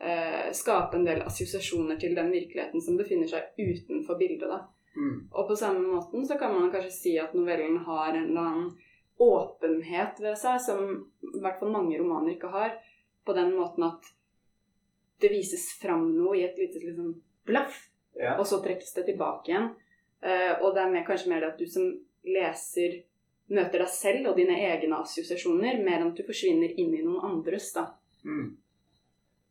[0.00, 4.66] eh, Skape en del assosiasjoner til den virkeligheten som befinner seg utenfor bildet, da.
[4.96, 5.28] Mm.
[5.32, 8.70] Og på samme måten så kan man kanskje si at novellen har en eller annen
[9.22, 10.82] åpenhet ved seg som
[11.22, 12.76] i hvert fall mange romaner ikke har.
[13.24, 14.12] På den måten at
[15.22, 17.14] det vises fram noe i et lite liksom
[17.48, 18.34] blaff, Ja.
[18.38, 19.70] og så trekkes det tilbake igjen.
[20.22, 21.86] Uh, og det er mer, kanskje mer det at du som
[22.22, 23.00] leser
[23.52, 27.24] møter deg selv og dine egne assosiasjoner, mer enn at du forsvinner inn i noen
[27.26, 27.72] andres.
[27.74, 27.88] da.
[28.24, 28.56] Mm.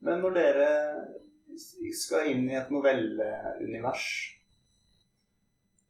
[0.01, 0.69] Men når dere
[1.93, 4.05] skal inn i et novelleunivers,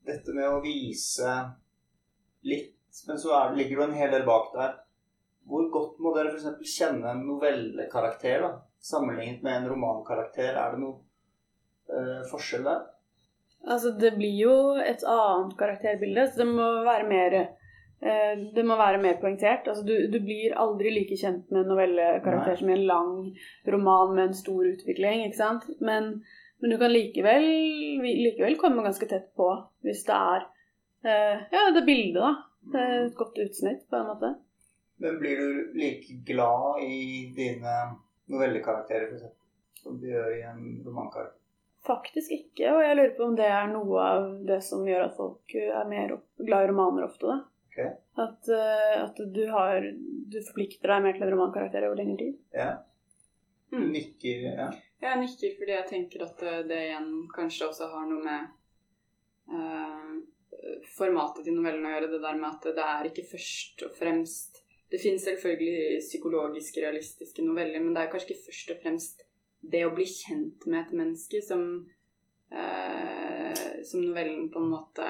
[0.07, 1.35] dette med å vise
[2.47, 2.73] litt,
[3.07, 4.79] men så er, ligger det en hel del bak der.
[5.47, 6.73] Hvor godt må dere f.eks.
[6.73, 10.57] kjenne en novellekarakter da, sammenlignet med en romankarakter?
[10.57, 10.99] Er det noe
[11.91, 12.83] eh, forskjell der?
[13.69, 18.77] Altså, det blir jo et annet karakterbilde, så det må være mer eh, det må
[18.79, 19.69] være mer poengtert.
[19.69, 22.59] Altså, du, du blir aldri like kjent med en novellekarakter Nei.
[22.61, 23.11] som i en lang
[23.75, 25.69] roman med en stor utvikling, ikke sant?
[25.79, 26.15] Men,
[26.61, 27.45] men du kan likevel,
[28.01, 29.53] likevel komme ganske tett på
[29.85, 30.47] hvis det er
[31.05, 32.33] eh, Ja, det bildet, da.
[32.71, 34.35] Det er et godt utsnitt, på en måte.
[35.01, 37.77] Men blir du like glad i dine
[38.31, 41.37] novellekarakterer, f.eks., som du gjør i en romankarakter?
[41.81, 45.15] Faktisk ikke, og jeg lurer på om det er noe av det som gjør at
[45.17, 47.25] folk er mer glad i romaner ofte.
[47.31, 47.39] da.
[47.71, 47.79] Ok.
[48.21, 49.81] At, eh, at du har
[50.31, 52.37] Du forplikter deg mer til en romankarakter over lengre tid.
[52.53, 52.69] Ja.
[53.71, 53.91] Du Mm.
[53.91, 54.69] nikker, ja.
[55.01, 58.47] Jeg nikker fordi jeg tenker at eh, det igjen kanskje også har noe med
[59.51, 62.09] eh, formatet til novellen å gjøre.
[62.11, 64.60] Det der med at det er ikke først og fremst
[64.91, 69.21] Det finnes selvfølgelig psykologisk realistiske noveller, men det er kanskje ikke først og fremst
[69.71, 71.61] det å bli kjent med et menneske som,
[72.51, 75.07] eh, som novellen på en måte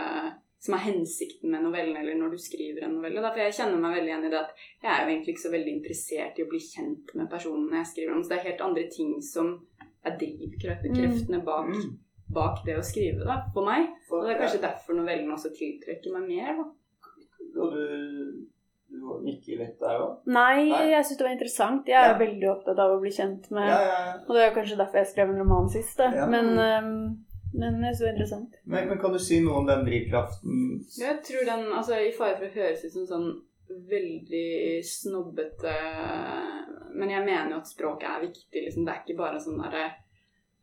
[0.61, 3.17] Som er hensikten med novellen, eller når du skriver en novelle.
[3.19, 3.31] Da.
[3.33, 4.51] For jeg kjenner meg veldig igjen i det at
[4.83, 7.87] jeg er jo egentlig ikke så veldig interessert i å bli kjent med personene jeg
[7.89, 8.21] skriver om.
[8.21, 9.49] Så det er helt andre ting som
[10.05, 11.97] er drivkreftene bak, Mm.
[12.29, 13.89] bak det å skrive, da, for meg.
[14.11, 16.69] Og det er kanskje derfor novellen også tiltrekker meg mer, da.
[17.55, 18.40] Når du,
[18.91, 20.17] du nikker litt der òg?
[20.27, 20.85] Nei, Nei.
[20.91, 21.87] jeg syns det var interessant.
[21.87, 22.17] Jeg er Ja.
[22.19, 24.13] veldig opptatt av å bli kjent med Ja, ja, ja.
[24.27, 26.11] Og det er jo kanskje derfor jeg skrev en roman sist, da.
[26.15, 26.25] Ja.
[26.27, 28.55] Men, um, men jeg syns det var interessant.
[28.65, 30.85] Men, men kan du si noe om den drivkraften?
[30.99, 33.31] Jeg tror den, altså I fare for å høres ut som sånn
[33.71, 35.73] veldig snobbete
[36.93, 38.63] Men jeg mener jo at språket er viktig.
[38.65, 38.85] Liksom.
[38.85, 39.85] Det er ikke bare sånn derre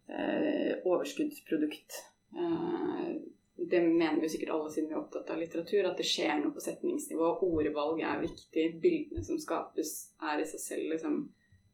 [0.08, 1.96] eh, overskuddsprodukt.
[2.36, 3.14] Eh,
[3.58, 6.54] det mener jo sikkert alle siden vi er opptatt av litteratur, at det skjer noe
[6.54, 7.32] på setningsnivå.
[7.42, 8.66] Ordvalg er viktig.
[8.82, 11.26] Bildene som skapes, er i seg selv liksom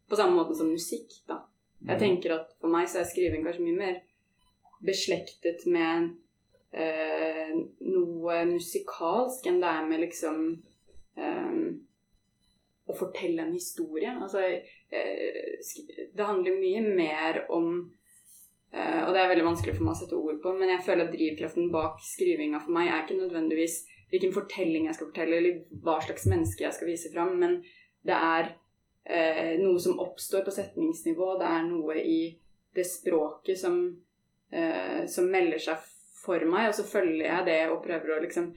[0.05, 1.39] På samme måte som musikk, da.
[1.89, 3.95] Jeg tenker at for meg så er skriving kanskje mye mer
[4.85, 6.11] beslektet med
[6.77, 7.55] eh,
[7.89, 10.43] noe musikalsk enn det er med liksom
[11.17, 11.57] eh,
[12.85, 14.13] å fortelle en historie.
[14.13, 15.57] Altså, eh,
[16.13, 17.79] det handler mye mer om
[18.75, 21.13] Og det er veldig vanskelig for meg å sette ord på, men jeg føler at
[21.15, 23.77] drivkraften bak skrivinga for meg er ikke nødvendigvis
[24.11, 27.57] hvilken fortelling jeg skal fortelle, eller hva slags menneske jeg skal vise fram, men
[28.07, 28.51] det er
[29.05, 31.33] eh, noe som oppstår på setningsnivå.
[31.41, 32.19] Det er noe i
[32.75, 33.81] det språket som,
[34.51, 35.83] eh, som melder seg
[36.25, 38.53] for meg, og så følger jeg det og prøver å liksom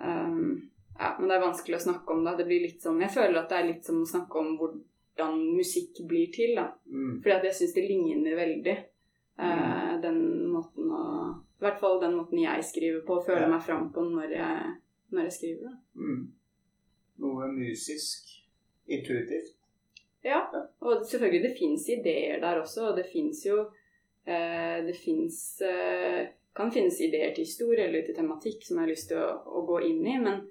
[0.00, 2.36] um, Ja, men det er vanskelig å snakke om det.
[2.38, 5.40] Det blir litt som Jeg føler at det er litt som å snakke om hvordan
[5.58, 6.68] musikk blir til, da.
[6.86, 7.16] Mm.
[7.22, 8.76] Fordi at jeg syns det ligner veldig.
[9.38, 10.20] Eh, den
[10.52, 11.04] måten å
[11.60, 13.48] I hvert fall den måten jeg skriver på, føler Ja.
[13.54, 14.72] meg fram på når jeg,
[15.14, 15.76] når jeg skriver.
[15.96, 16.32] Mm.
[17.24, 18.32] Noe musisk.
[18.86, 19.54] Intuitivt.
[20.24, 20.42] Ja,
[20.80, 23.62] og selvfølgelig det fins ideer der også, og det fins jo
[24.26, 28.90] eh, Det fins eh, Kan finnes ideer til historie eller til tematikk som jeg har
[28.92, 30.44] lyst til å, å gå inn i, men,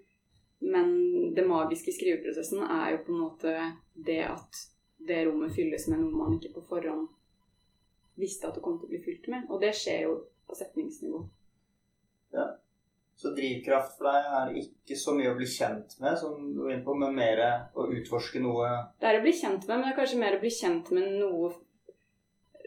[0.61, 0.89] men
[1.33, 3.53] det magiske i skriveprosessen er jo på en måte
[3.93, 4.63] det at
[5.07, 7.07] det rommet fylles med noe man ikke på forhånd
[8.19, 9.47] visste at det kom til å bli fylt med.
[9.49, 10.17] Og det skjer jo
[10.49, 11.23] på setningsnivå.
[12.33, 12.51] Ja.
[13.15, 16.73] Så drivkraft for deg er ikke så mye å bli kjent med, som du er
[16.73, 17.41] inne på, men mer
[17.77, 20.41] å utforske noe Det er å bli kjent med, men det er kanskje mer å
[20.41, 21.53] bli kjent med noe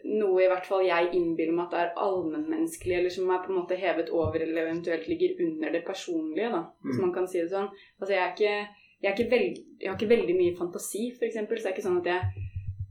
[0.07, 3.49] Noe i hvert fall jeg innbiller meg at det er allmennmenneskelig, eller som er på
[3.51, 6.61] en måte hevet over, eller eventuelt ligger under det personlige, da.
[6.85, 6.91] Mm.
[6.93, 7.67] Så man kan si det sånn.
[7.97, 8.53] Altså, jeg er ikke
[9.03, 11.99] jeg, er veld, jeg har ikke veldig mye fantasi, eksempel, så det er ikke sånn
[11.99, 12.45] at jeg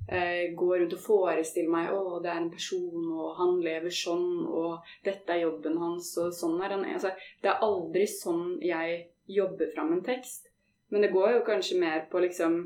[0.08, 4.28] eh, går rundt og forestiller meg å, det er en person, og han lever sånn,
[4.46, 6.84] og dette er jobben hans, og sånn er han.
[6.96, 10.50] Altså, det er aldri sånn jeg jobber fram en tekst.
[10.88, 12.60] Men det går jo kanskje mer på liksom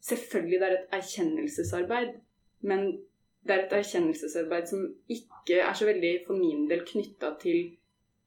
[0.00, 2.14] Selvfølgelig det er et erkjennelsesarbeid,
[2.64, 2.86] men
[3.44, 7.74] det er et erkjennelsesarbeid som ikke er så veldig for min del knytta til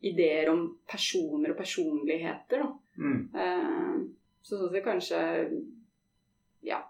[0.06, 2.62] ideer om personer og personligheter.
[2.62, 2.70] Da.
[3.02, 3.18] mm.
[3.34, 4.04] Eh,
[4.44, 5.20] så sånn sett kanskje
[6.68, 6.84] Ja.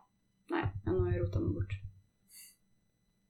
[0.52, 1.76] Nei, ja, nå har jeg rota meg bort.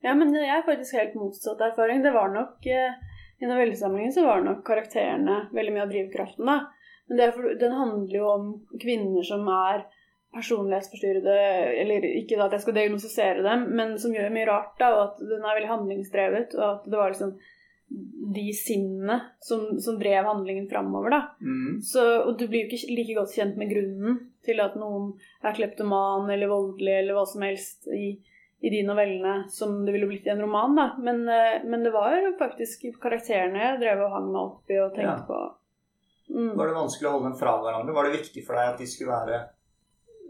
[0.03, 2.03] Ja, men jeg har faktisk helt motsatt erfaring.
[2.03, 2.95] Det var nok eh,
[3.39, 6.59] I novellesamlingen så var nok karakterene veldig mye av drivkraften, da.
[7.07, 8.45] Men det er for, den handler jo om
[8.79, 9.85] kvinner som er
[10.33, 11.33] personlighetsforstyrrede,
[11.83, 15.03] eller ikke da at jeg skal diagnostisere dem, men som gjør mye rart, da, og
[15.03, 17.35] at den er veldig handlingsdrevet, og at det var liksom
[18.33, 21.21] de sinnene som, som drev handlingen framover, da.
[21.43, 21.81] Mm.
[21.85, 25.11] Så, og du blir jo ikke like godt kjent med grunnen til at noen
[25.45, 28.15] er kleptoman eller voldelig eller hva som helst i,
[28.63, 30.85] i de novellene som det ville blitt i en roman, da.
[31.03, 34.93] Men, eh, men det var faktisk karakterene jeg drev og hang meg opp i og
[34.95, 35.25] tenkte Ja.
[35.27, 35.39] på.
[36.33, 36.53] Mm.
[36.55, 37.93] Var det vanskelig å holde dem fra hverandre?
[37.93, 39.41] Var det viktig for deg at de skulle være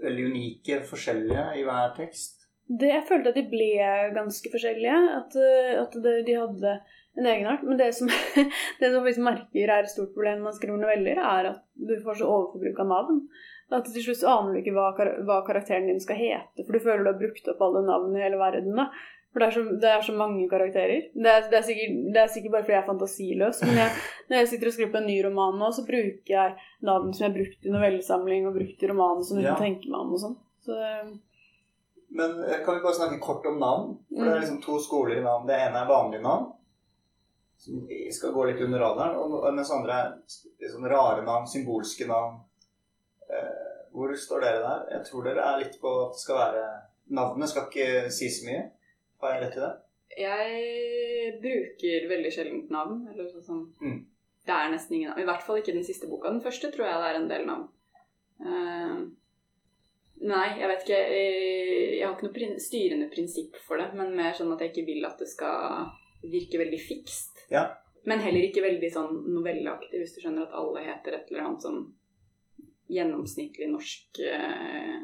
[0.02, 2.42] veldig unike, forskjellige i hver tekst?
[2.68, 3.70] Det, jeg følte at de ble
[4.18, 4.98] ganske forskjellige.
[5.20, 6.76] At, eh, at det, de hadde
[7.20, 7.64] en egenart.
[7.64, 8.10] Men det som,
[8.82, 12.24] det som merker er et stort problem når man skriver noveller, er at du får
[12.24, 13.28] så overforbruk av navn.
[13.74, 14.92] At til slutt aner du ikke hva,
[15.26, 18.24] hva karakteren din skal hete, for du føler du har brukt opp alle navnene i
[18.28, 18.76] hele verden.
[18.78, 18.90] da.
[19.34, 21.08] For det er, så, det er så mange karakterer.
[21.18, 23.62] Det er, det, er sikkert, det er sikkert bare fordi jeg er fantasiløs.
[23.66, 23.96] Men jeg,
[24.30, 26.54] når jeg sitter og skriver på en ny roman nå, så bruker jeg
[26.86, 29.56] navn som jeg har brukt i novellesamling og brukt i romanen som du Ja.
[29.56, 30.36] kan tenke meg om og sånn.
[30.68, 30.78] Så
[32.14, 33.98] Men eh, kan vi bare snakke kort om navn?
[34.14, 34.42] For det er Mm.
[34.44, 35.48] liksom to skoler i navn.
[35.50, 36.52] Det ene er vanlige navn,
[37.58, 40.14] som skal gå litt under radaren, og mens andre er
[40.62, 42.38] liksom rare navn, symbolske navn.
[43.34, 44.86] Eh, hvor står dere der?
[44.98, 46.64] Jeg tror dere er litt på at det skal være
[47.14, 48.62] Navnet skal ikke si så mye.
[49.22, 49.74] Har jeg rett i det?
[50.24, 53.02] Jeg bruker veldig sjelden navn.
[53.12, 54.00] Eller sånn Mm.
[54.46, 55.22] Det er nesten ingen navn.
[55.22, 56.30] I hvert fall ikke den siste boka.
[56.32, 57.68] Den første tror jeg det er en del navn.
[58.44, 58.98] Uh,
[60.28, 61.00] nei, jeg vet ikke.
[61.00, 64.74] eh, Jeg har ikke noe prin styrende prinsipp for det, men mer sånn at jeg
[64.74, 65.88] ikke vil at det skal
[66.24, 67.46] virke veldig fikst.
[67.52, 67.70] Ja.
[68.06, 71.62] Men heller ikke veldig sånn novelleaktig, hvis du skjønner at alle heter et eller annet
[71.64, 71.94] sånn
[72.92, 75.00] gjennomsnittlig norsk eh,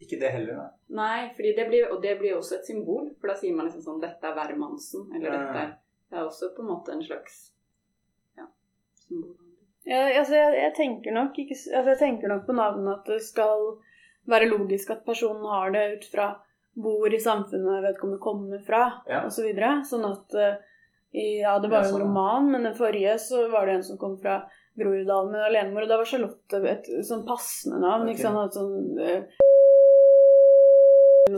[0.00, 0.70] Ikke det heller, nei.
[0.98, 3.08] Nei, fordi det blir, og det blir også et symbol.
[3.20, 5.38] For da sier man liksom sånn 'Dette er hvermannsen', eller Ja.
[5.40, 5.78] 'dette
[6.10, 7.50] Det er også på en måte en slags
[8.36, 8.44] ja,
[9.08, 9.36] symbol.
[9.86, 13.22] Ja, altså jeg, jeg, tenker nok ikke, altså jeg tenker nok på navnet at det
[13.22, 13.78] skal
[14.26, 16.28] være logisk at personen har det ut fra
[16.74, 19.24] hvor i samfunnet vedkommende kommer fra, Ja.
[19.24, 19.82] og så videre.
[19.84, 20.56] Sånn at eh,
[21.14, 23.98] Ja, det var jo en sånn, roman, men den forrige så var det en som
[23.98, 24.48] kom fra
[24.80, 28.08] Groruddalen med alenemor, og da var Charlotte et sånn passende navn.
[28.08, 28.16] Ok.
[28.16, 29.42] ikke sant, et sånn eh,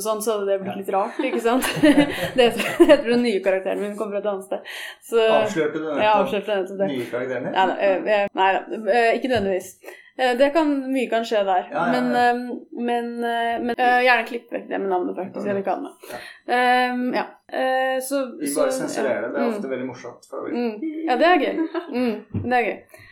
[0.02, 1.68] sånn, så hadde det blitt litt rart, ikke sant?
[2.38, 4.72] det heter den nye karakteren min, kommer fra et annet sted.
[5.10, 6.90] Så Avslørte du nettopp det.
[6.90, 9.70] nye karakteren Nei da, eh, eh, nei eh, ikke nødvendigvis.
[10.16, 11.66] Det kan, mye kan skje der.
[11.68, 12.28] Ja, ja, Men, ja.
[12.32, 15.44] Men, men, men gjerne klipp vekk det med navnet, faktisk.
[15.44, 17.26] Jeg vil ikke ha det ja.
[17.52, 19.34] Eh, så, Vi bare sensurerer det.
[19.34, 20.24] Det er ofte veldig morsomt.
[20.32, 20.72] Mm.
[21.04, 21.60] Ja, det er gøy.
[21.92, 23.04] Mm, det er gøy.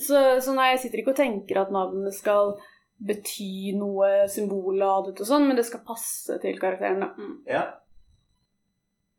[0.00, 2.54] Så, så nei, jeg sitter ikke og tenker at navnene skal
[3.04, 7.30] bety noe symbolladet og sånn, men det skal passe til karakteren, da.
[7.50, 7.64] Ja.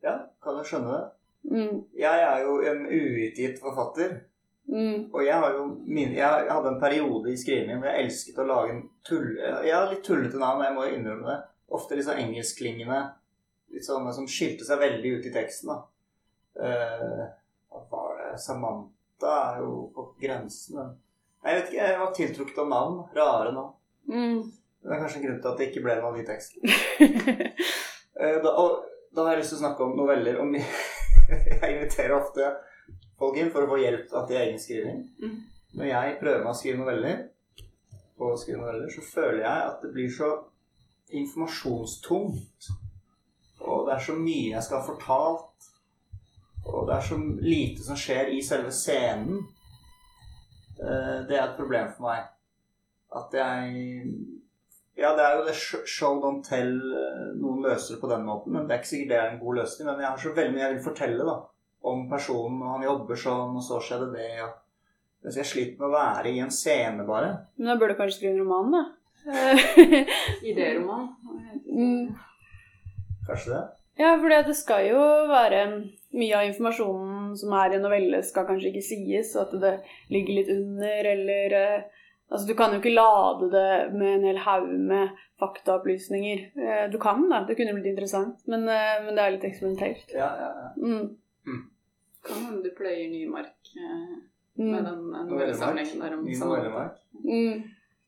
[0.03, 1.03] ja, kan du skjønne det?
[1.45, 4.15] Mm, Jeg er jo en uutgitt forfatter.
[4.71, 8.41] mm, Og jeg har jo min, jeg hadde en periode i skrivingen hvor jeg elsket
[8.41, 9.27] å lage en tull...
[9.37, 11.37] Jeg har litt tullete navn, jeg må jo innrømme det.
[11.75, 13.03] Ofte litt sånn engelskklingende.
[13.75, 15.77] Litt sånne som skilte seg veldig ut i teksten, da.
[16.55, 17.23] Uh,
[17.69, 20.91] hva var det Samantha er jo på grensen.
[21.45, 23.01] Jeg vet ikke, jeg var tiltrukket av navn.
[23.15, 23.73] Rare navn.
[24.11, 24.39] mm.
[24.85, 26.73] Det er kanskje en grunn til at det ikke ble noe av de tekstene.
[28.15, 30.37] Da, og, da har jeg lyst til å snakke om noveller.
[30.39, 30.53] Om,
[31.33, 32.51] jeg inviterer ofte
[33.19, 35.01] folk inn for å få hjelp da, til egen skriving.
[35.19, 35.39] Mm.
[35.75, 37.23] Når jeg prøver meg å skrive noveller,
[38.15, 40.29] på å skrive noveller, så føler jeg at det blir så
[41.19, 42.69] informasjonstungt.
[43.65, 45.69] Og det er så mye jeg skal ha fortalt.
[46.65, 49.43] Og det er så lite som skjer i selve scenen.
[50.79, 52.25] Eh, Det er et problem for meg.
[53.15, 54.05] At jeg
[54.97, 56.71] Ja, det er jo det sh- show don't tell.
[56.95, 59.39] eh, Noen løser det på den måten, men det er ikke sikkert det er en
[59.39, 59.85] god løsning.
[59.89, 61.35] Men jeg har så veldig mye jeg vil fortelle da,
[61.83, 64.29] om personen, og han jobber sånn, og så skjedde det.
[64.43, 64.53] Og...
[65.31, 67.31] Så jeg sliter med å være i en scene, bare.
[67.57, 68.83] Men da bør du kanskje skrive en roman, da.
[70.51, 71.07] Idéroman.
[71.71, 72.15] Mm.
[73.27, 73.63] Kanskje det?
[73.99, 75.01] Ja, for det skal jo
[75.31, 75.61] være
[76.15, 79.73] mye av informasjonen som er i en novelle, skal kanskje ikke sies, og at det
[80.13, 84.37] ligger litt under, eller eh, Altså, du kan jo ikke lade det med en hel
[84.41, 86.39] haug med faktaopplysninger.
[86.57, 87.43] Eh, Du kan, da.
[87.45, 90.09] Det kunne blitt interessant, men, eh, men det er litt eksperimentelt.
[90.09, 90.71] Ja, ja, ja.
[90.81, 91.59] Mm.
[92.25, 94.15] Kan hende du pløyer ny mark eh,
[94.57, 94.71] Mm.
[94.71, 96.97] den novellesamlingen der om samarbeidet.
[97.25, 97.63] Mm.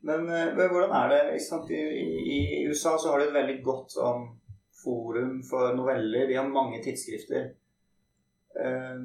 [0.08, 1.70] Men, men hvordan er det ikke sant?
[1.70, 4.30] I, i, I USA så har de et veldig godt sånn,
[4.84, 6.26] forum for noveller.
[6.30, 7.50] De har mange tidsskrifter.
[8.60, 9.00] Eh,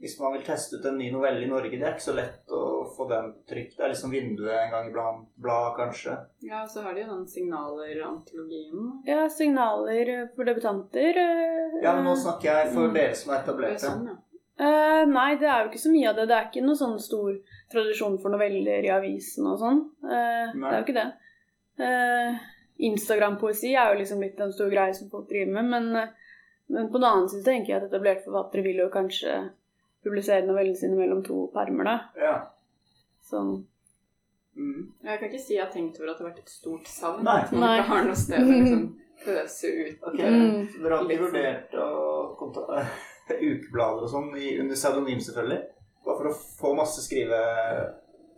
[0.00, 2.50] hvis man vil teste ut en ny novelle i Norge, det er ikke så lett
[2.52, 2.62] å
[2.96, 3.76] få den på trykk.
[3.76, 5.28] Det er liksom vinduet en gang iblant.
[5.40, 6.16] Blad, kanskje.
[6.44, 8.90] Ja, så har de jo den signaler-antologien.
[9.06, 11.16] Ja, signaler for debutanter.
[11.16, 12.94] eh, Ja, men nå snakker jeg for Mm.
[12.94, 13.80] dere som er er etablerte.
[13.80, 14.16] sånn, ja.
[14.56, 16.28] Eh, nei, det er jo ikke så mye av det.
[16.28, 17.38] Det er ikke noe sånn stor
[17.72, 19.80] tradisjon for noveller i avisen og sånn.
[20.04, 21.12] Eh, det er jo ikke det.
[21.78, 22.38] Eh,
[22.80, 26.08] Instagram-poesi er jo liksom blitt en stor greie som folk driver med, men, eh,
[26.72, 29.34] men på den annen side tenker jeg at etablerte forfattere vil jo kanskje
[30.04, 31.96] publisere novellene sine mellom to permer, da.
[32.20, 32.34] Ja.
[33.24, 33.54] Sånn.
[34.54, 34.92] Mm.
[35.02, 37.24] Jeg kan ikke si jeg har tenkt over at det har vært et stort savn.
[37.26, 37.38] Nei.
[37.42, 37.72] At man Nei.
[37.80, 38.84] ikke har noe sted å liksom
[39.24, 40.04] pøse ut.
[40.10, 40.68] Ok, Mm.
[40.70, 41.24] Så dere har ikke sånn.
[41.24, 41.88] vurdert å
[42.38, 42.84] kontakte
[43.50, 45.60] ukeblader og sånn under pseudonym, selvfølgelig?
[46.04, 47.40] Bare for å få masse skrive...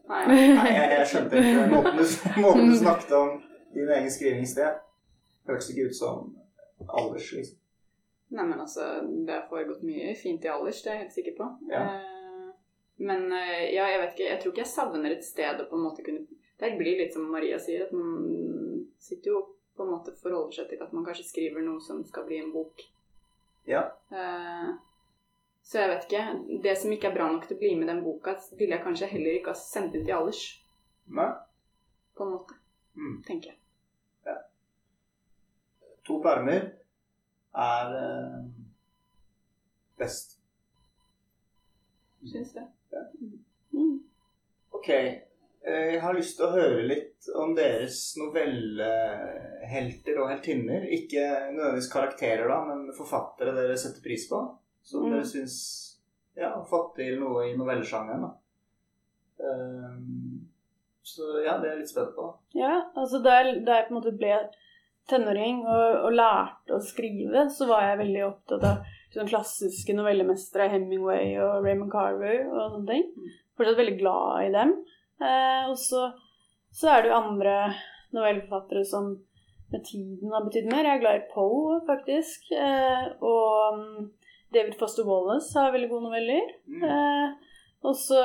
[0.06, 2.04] Nei, Nei, jeg, jeg skjønte ikke måten du,
[2.44, 3.32] måten du snakket om
[3.74, 4.76] din egen skriving i sted.
[5.50, 6.28] Hørtes ikke ut som
[6.86, 7.58] alders, liksom.
[8.28, 8.86] Nei, men altså,
[9.26, 11.46] det har foregått mye fint i alders, det er jeg helt sikker på.
[11.70, 11.82] Ja.
[11.84, 12.48] Eh,
[13.06, 15.78] men eh, ja, jeg vet ikke, jeg tror ikke jeg savner et sted å på
[15.78, 19.42] en måte kunne Det blir litt som Maria sier, at man sitter jo
[19.76, 22.52] på en måte forholder seg til at man kanskje skriver noe som skal bli en
[22.54, 22.80] bok.
[23.68, 23.82] Ja.
[24.08, 24.70] Eh,
[25.66, 26.24] så jeg vet ikke.
[26.64, 29.10] Det som ikke er bra nok til å bli med den boka, ville jeg kanskje
[29.10, 30.42] heller ikke ha sendt inn til alders,
[31.18, 31.28] Nei.
[32.16, 32.58] på en måte.
[32.96, 33.16] Mm.
[33.26, 33.58] Tenker jeg.
[34.24, 34.36] Ja.
[36.08, 36.70] To permer
[37.56, 38.40] er eh,
[39.98, 40.36] best.
[42.26, 42.64] Syns det.
[43.72, 44.00] Mm.
[44.74, 44.88] Ok.
[44.90, 45.22] eh,
[45.64, 50.86] Jeg har lyst til å høre litt om deres novellehelter og heltinner.
[50.94, 51.22] Ikke
[51.54, 54.42] nødvendigvis karakterer, da, men forfattere dere setter pris på.
[54.86, 55.12] Som Mm.
[55.16, 55.56] dere syns
[56.36, 58.22] ja, fått til noe i novellesjangeren.
[58.26, 58.32] da.
[59.38, 60.48] Um,
[61.02, 62.28] så ja, det er jeg litt spent på.
[62.56, 64.30] Ja, altså da jeg på en måte ble
[65.10, 70.68] tenåring og, og lærte å skrive, så var jeg veldig opptatt av sånne klassiske novellemestere,
[70.72, 73.32] Hemingway og Raymond Carver og sånne ting.
[73.56, 74.74] Fortsatt veldig glad i dem.
[75.22, 76.10] Eh, og så,
[76.74, 77.56] så er det jo andre
[78.16, 79.14] novelleforfattere som
[79.72, 80.86] med tiden har betydd mer.
[80.86, 82.50] Jeg er glad i Poe, faktisk.
[82.54, 84.08] Eh, og mm,
[84.54, 86.52] David Foster Wallace har veldig gode noveller.
[86.70, 86.84] Mm.
[86.90, 88.20] Eh, og så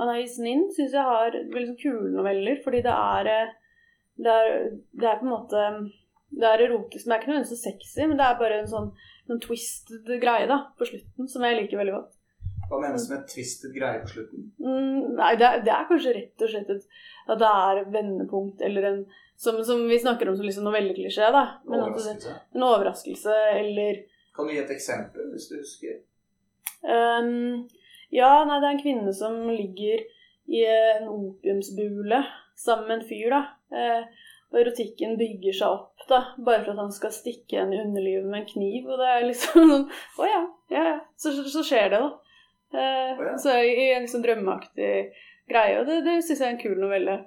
[0.00, 3.52] Anais Nin syns jeg har veldig sånn kule noveller, fordi det er, eh,
[4.22, 5.66] det er Det er på en måte
[6.32, 8.70] Det er erotisk, men det er ikke nødvendigvis så sexy, men det er bare en
[8.70, 8.90] sånn,
[9.30, 12.14] en twisted greie da, på slutten, som jeg liker veldig godt.
[12.70, 14.46] Hva menes med twisted greie på slutten?
[14.62, 16.86] Mm, nei, det er, det er kanskje rett og slett et,
[17.28, 19.02] at det er vendepunkt, eller en
[19.42, 21.40] Som, som vi snakker om som liksom novelleklisjé, da.
[21.66, 22.34] Men det, Overraskelse?
[22.54, 23.96] en overraskelse, eller
[24.36, 25.96] Kan du gi et eksempel, hvis du husker?
[26.82, 27.64] Um,
[28.14, 30.04] ja, nei, det er en kvinne som ligger
[30.52, 32.20] i en opiumsbule
[32.58, 33.40] sammen med en fyr, da.
[33.72, 37.80] Eh, og erotikken bygger seg opp, da, bare for at han skal stikke henne i
[37.80, 38.90] underlivet med en kniv.
[38.90, 39.86] Og det er liksom sånn
[40.20, 40.42] Å ja,
[40.74, 40.98] ja, ja.
[41.16, 42.10] Så, så skjer det, da.
[42.72, 43.34] Eh, oh, ja.
[43.40, 44.92] Så i en sånn drømmeaktig
[45.48, 45.80] greie.
[45.80, 47.18] Og det, det syns jeg er en kul novelle.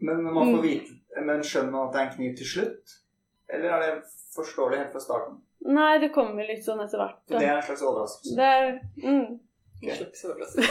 [0.00, 0.64] Men man får Mm.
[0.64, 2.96] vite Men skjønner man at det er en kniv til slutt?
[3.50, 3.94] Eller er det
[4.36, 5.40] forståelig helt fra starten?
[5.66, 7.18] Nei, det kommer litt sånn etter hvert.
[7.26, 8.36] Så det er en slags overraskelse?
[8.38, 8.68] Det er
[9.02, 9.26] mm.
[9.80, 10.68] Slags overraskelse.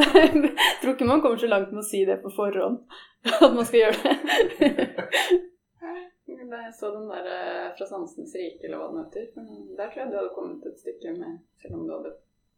[0.00, 2.80] Nei, jeg tror ikke man kommer så langt med å si det på forhånd.
[3.44, 4.86] At man skal gjøre det.
[6.48, 9.26] Da jeg så den der eh, fra Sansenes rike, eller hva den heter,
[9.76, 12.14] der tror jeg du hadde kommet et stykke med Selv om du hadde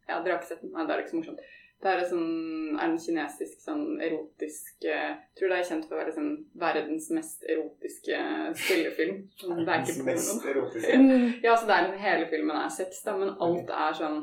[0.07, 0.71] Ja, dere har ikke sett den?
[0.71, 1.41] Nei, det er ikke så morsomt.
[1.81, 6.01] Det er, sånn, er en kinesisk sånn erotisk Jeg Tror det er kjent for å
[6.03, 8.19] være sånn verdens mest erotiske
[8.63, 9.23] spillefilm.
[9.41, 10.99] Verdens er Mest erotiske.
[11.43, 14.21] Ja, så det er, hele filmen er sex, da, men alt er sånn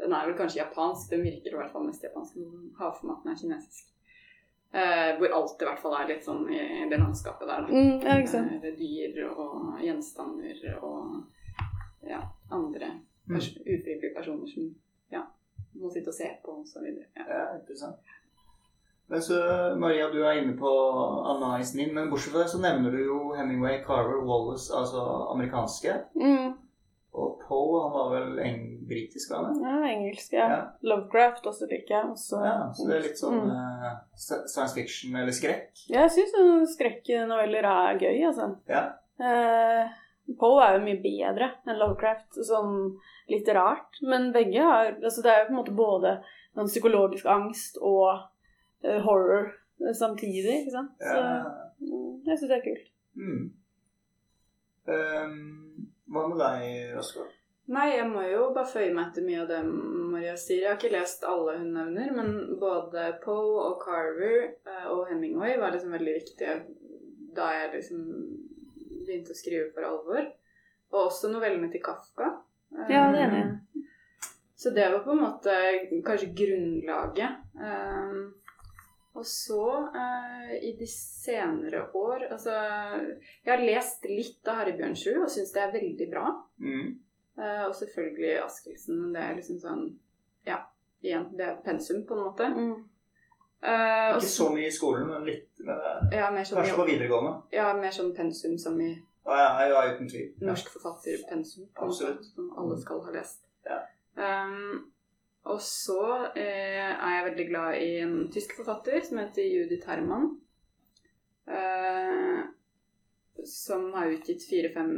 [0.00, 2.38] Den er vel kanskje japansk, den virker i hvert fall mest japansk.
[2.78, 3.88] Havformaten er kinesisk.
[4.72, 7.66] Eh, hvor alt i hvert fall er litt sånn i, i det landskapet der.
[7.68, 8.16] Mm, ja.
[8.40, 11.22] Eh, dyr og gjenstander og
[12.08, 13.36] ja, andre Mm.
[13.36, 14.64] pers ufrivillige personer som
[15.12, 15.20] ja,
[15.78, 17.04] må sitte og se på og så videre.
[17.16, 17.22] Ja.
[17.28, 18.00] Ja, interessant.
[19.06, 19.36] Men så,
[19.78, 20.70] Maria, du er inne på
[21.30, 25.94] analysen din, men bortsett fra det så nevner du jo Hemingway, Carver, Wallace, altså amerikanske.
[26.18, 26.56] Mm.
[27.12, 29.60] Og Poe, han var vel eng britisk, var det?
[29.62, 30.46] Ja, engelsk, ja.
[30.48, 30.60] Ja.
[30.82, 32.10] Lovecraft også liker jeg.
[32.14, 32.40] Også.
[32.44, 33.50] Ja, så det er litt sånn Mm.
[33.50, 35.70] uh, science fiction eller skrekk.
[35.88, 38.50] Ja, Jeg syns skrekknoveller er gøy, altså.
[38.68, 38.84] Ja.
[39.20, 39.90] Uh,
[40.38, 42.96] Poe er jo mye bedre enn Lovecraft, sånn
[43.28, 43.98] litterært.
[44.02, 46.12] Men begge har Altså, det er jo på en måte både
[46.54, 48.22] sånn psykologisk angst og
[48.84, 49.52] uh, horror
[49.98, 50.92] samtidig, ikke sant.
[51.00, 51.42] Så Ja.
[51.82, 52.88] Så jeg syns det er kult.
[53.18, 53.50] Mm.
[54.86, 57.28] Um, hva med deg, Oskar?
[57.70, 60.64] Nei, jeg må jo bare føye meg etter mye av det Maria sier.
[60.64, 65.54] Jeg har ikke lest alle hun nevner, men både Poe og Carver eh, og Hemingway
[65.60, 66.56] var liksom veldig viktige
[67.36, 68.02] da jeg liksom
[69.06, 70.26] begynte å skrive for alvor.
[70.92, 72.34] Og også novellene til Kafka.
[72.74, 73.46] Eh, Ja, det er det.
[74.62, 75.54] Så det var på en måte
[76.06, 77.40] kanskje grunnlaget.
[77.58, 78.34] Um,
[79.18, 79.64] og så,
[80.02, 82.54] eh, i de senere år Altså,
[83.44, 86.30] jeg har lest litt av Harry Bjørnsrud og syns det er veldig bra.
[86.62, 86.94] Mm.
[87.38, 89.12] Eh, og selvfølgelig Askildsen.
[89.14, 89.84] Det er liksom sånn
[90.46, 90.58] Ja,
[91.04, 92.48] igjen, det er pensum, på en måte.
[92.52, 92.72] Mm.
[93.62, 95.48] Uh, Ikke så mye i skolen, men litt.
[95.62, 95.78] Men
[96.10, 97.34] er ja, mer sånn, kanskje på videregående.
[97.54, 98.88] ja, mer sånn pensum som i
[99.22, 100.32] ah, ja, ja, uten tvil.
[100.40, 100.48] Ja.
[100.48, 101.68] norsk forfatterpensum.
[101.70, 102.26] på en måte, Absolutt.
[102.34, 103.44] Som alle skal ha lest.
[103.68, 103.78] Ja.
[104.18, 104.88] Um,
[105.44, 106.00] og så
[106.38, 110.28] eh, er jeg veldig glad i en tysk forfatter som heter Judith Herman.
[111.46, 112.42] Eh,
[113.46, 114.90] som har utgitt fire-fem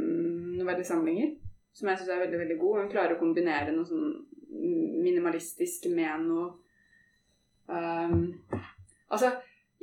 [0.59, 1.35] novellesamlinger.
[1.75, 2.79] Som jeg syns er veldig veldig god.
[2.79, 4.13] Hun klarer å kombinere noe sånn
[5.05, 6.45] minimalistisk med noe
[7.67, 8.21] um,
[9.11, 9.29] Altså,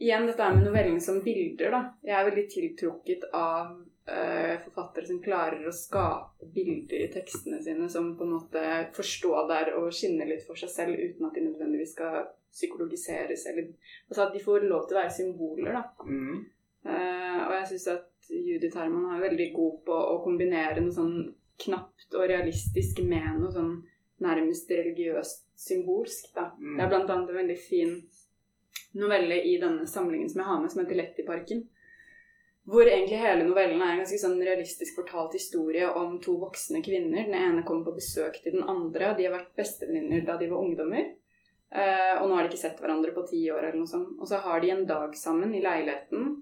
[0.00, 1.80] igjen dette med novellen som bilder, da.
[2.04, 3.74] Jeg er veldig tiltrukket av
[4.10, 8.64] uh, forfattere som klarer å skape bilder i tekstene sine som på en måte
[8.96, 13.46] får stå der og skinne litt for seg selv uten at de nødvendigvis skal psykologiseres
[13.52, 13.70] eller
[14.08, 16.08] Altså at de får lov til å være symboler, da.
[16.08, 16.42] Mm.
[16.82, 21.14] Uh, og jeg syns at Judith Herman er veldig god på å kombinere noe sånn
[21.64, 23.74] knapt og realistisk med noe sånn
[24.22, 26.32] nærmest religiøst symbolsk.
[26.34, 26.52] da.
[26.58, 26.76] Mm.
[26.76, 27.94] Det er blant annet en veldig fin
[28.98, 31.62] novelle i denne samlingen som jeg har med, som heter Lettiparken.
[32.64, 37.24] Hvor egentlig hele novellen er en ganske sånn realistisk fortalt historie om to voksne kvinner.
[37.26, 39.16] Den ene kommer på besøk til den andre.
[39.18, 41.08] De har vært bestevenninner da de var ungdommer.
[41.72, 44.14] Eh, og nå har de ikke sett hverandre på ti år eller noe sånt.
[44.20, 46.36] Og så har de en dag sammen i leiligheten.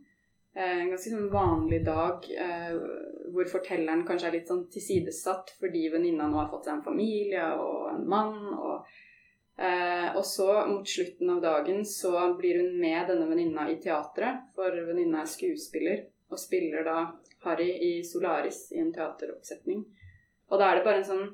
[0.55, 2.73] Eh, en ganske sånn vanlig dag eh,
[3.31, 7.53] hvor fortelleren kanskje er litt sånn tilsidesatt fordi venninna nå har fått seg en familie
[7.61, 8.37] og en mann.
[8.57, 8.91] og
[9.61, 14.47] Eh, og så mot slutten av dagen så blir hun med denne venninna i teatret,
[14.57, 17.03] for venninna er skuespiller og spiller da
[17.45, 19.83] Harry i Solaris i en teateroppsetning.
[20.49, 21.27] Og da er det bare en sånn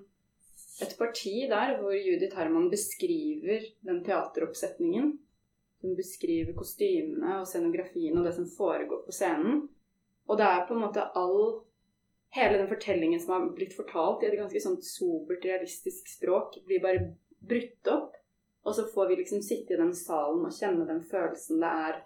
[0.83, 5.15] et parti der hvor Judith Herman beskriver den teateroppsetningen.
[5.85, 9.67] Hun beskriver kostymene og scenografien og det som foregår på scenen.
[10.27, 11.63] Og det er på en måte all
[12.37, 16.83] Hele den fortellingen som har blitt fortalt i et ganske sånn sobert, realistisk språk, blir
[16.83, 17.05] bare
[17.39, 18.17] brutt opp.
[18.67, 22.01] Og så får vi liksom sitte i den salen og kjenne den følelsen det er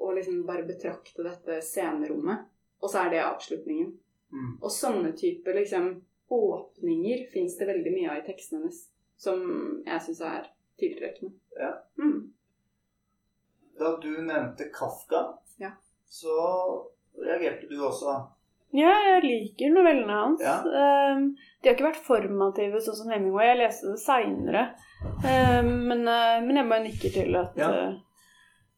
[0.00, 2.46] å liksom bare betrakte dette scenerommet.
[2.80, 3.90] Og så er det avslutningen.
[4.30, 4.52] Mm.
[4.62, 5.90] Og sånne typer liksom
[6.30, 8.84] åpninger fins det veldig mye av i tekstene hennes.
[9.20, 9.42] Som
[9.84, 10.46] jeg syns er
[10.80, 11.34] tiltrekkende.
[11.58, 11.74] Ja.
[12.00, 12.30] Mm.
[13.80, 15.22] Da du nevnte Kafka,
[15.58, 15.70] Ja.
[16.08, 16.34] så
[17.24, 18.18] reagerte du også.
[18.76, 20.42] Ja, jeg liker novellene hans.
[20.44, 20.58] Ja.
[21.16, 21.24] Um,
[21.62, 23.48] de har ikke vært formative sånn som Hemingway.
[23.48, 24.66] Jeg leste det seinere.
[25.64, 27.70] men, uh, men jeg bare nikker til at Ja.
[27.88, 27.96] eh,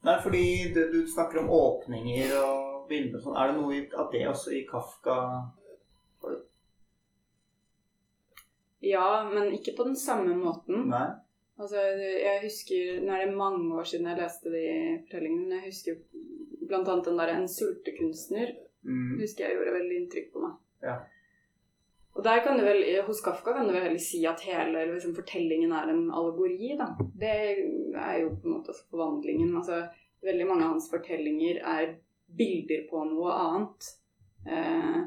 [0.07, 3.37] Nei, fordi du, du snakker om åpninger og bilder og sånn.
[3.39, 5.19] Er det noe av det også i Kafka?
[8.81, 10.89] Ja, men ikke på den samme måten.
[10.91, 11.05] Nei?
[11.61, 14.63] Altså, jeg husker Nå er det mange år siden jeg leste de
[15.05, 15.99] fortellingene, men jeg husker
[16.73, 18.55] annet den der 'En sultekunstner'.
[18.85, 19.21] Mm.
[19.21, 20.55] husker jeg gjorde veldig inntrykk på meg.
[20.83, 20.95] Ja.
[22.15, 25.15] Og der kan du vel, Hos Kafka kan du vel heller si at hele liksom,
[25.15, 26.77] fortellingen er en allegori.
[26.79, 26.87] da.
[27.21, 27.31] Det
[27.95, 29.57] er jo på en måte også forvandlingen.
[29.57, 29.87] altså
[30.23, 31.95] Veldig mange av hans fortellinger er
[32.37, 33.89] bilder på noe annet.
[34.47, 35.01] Eh,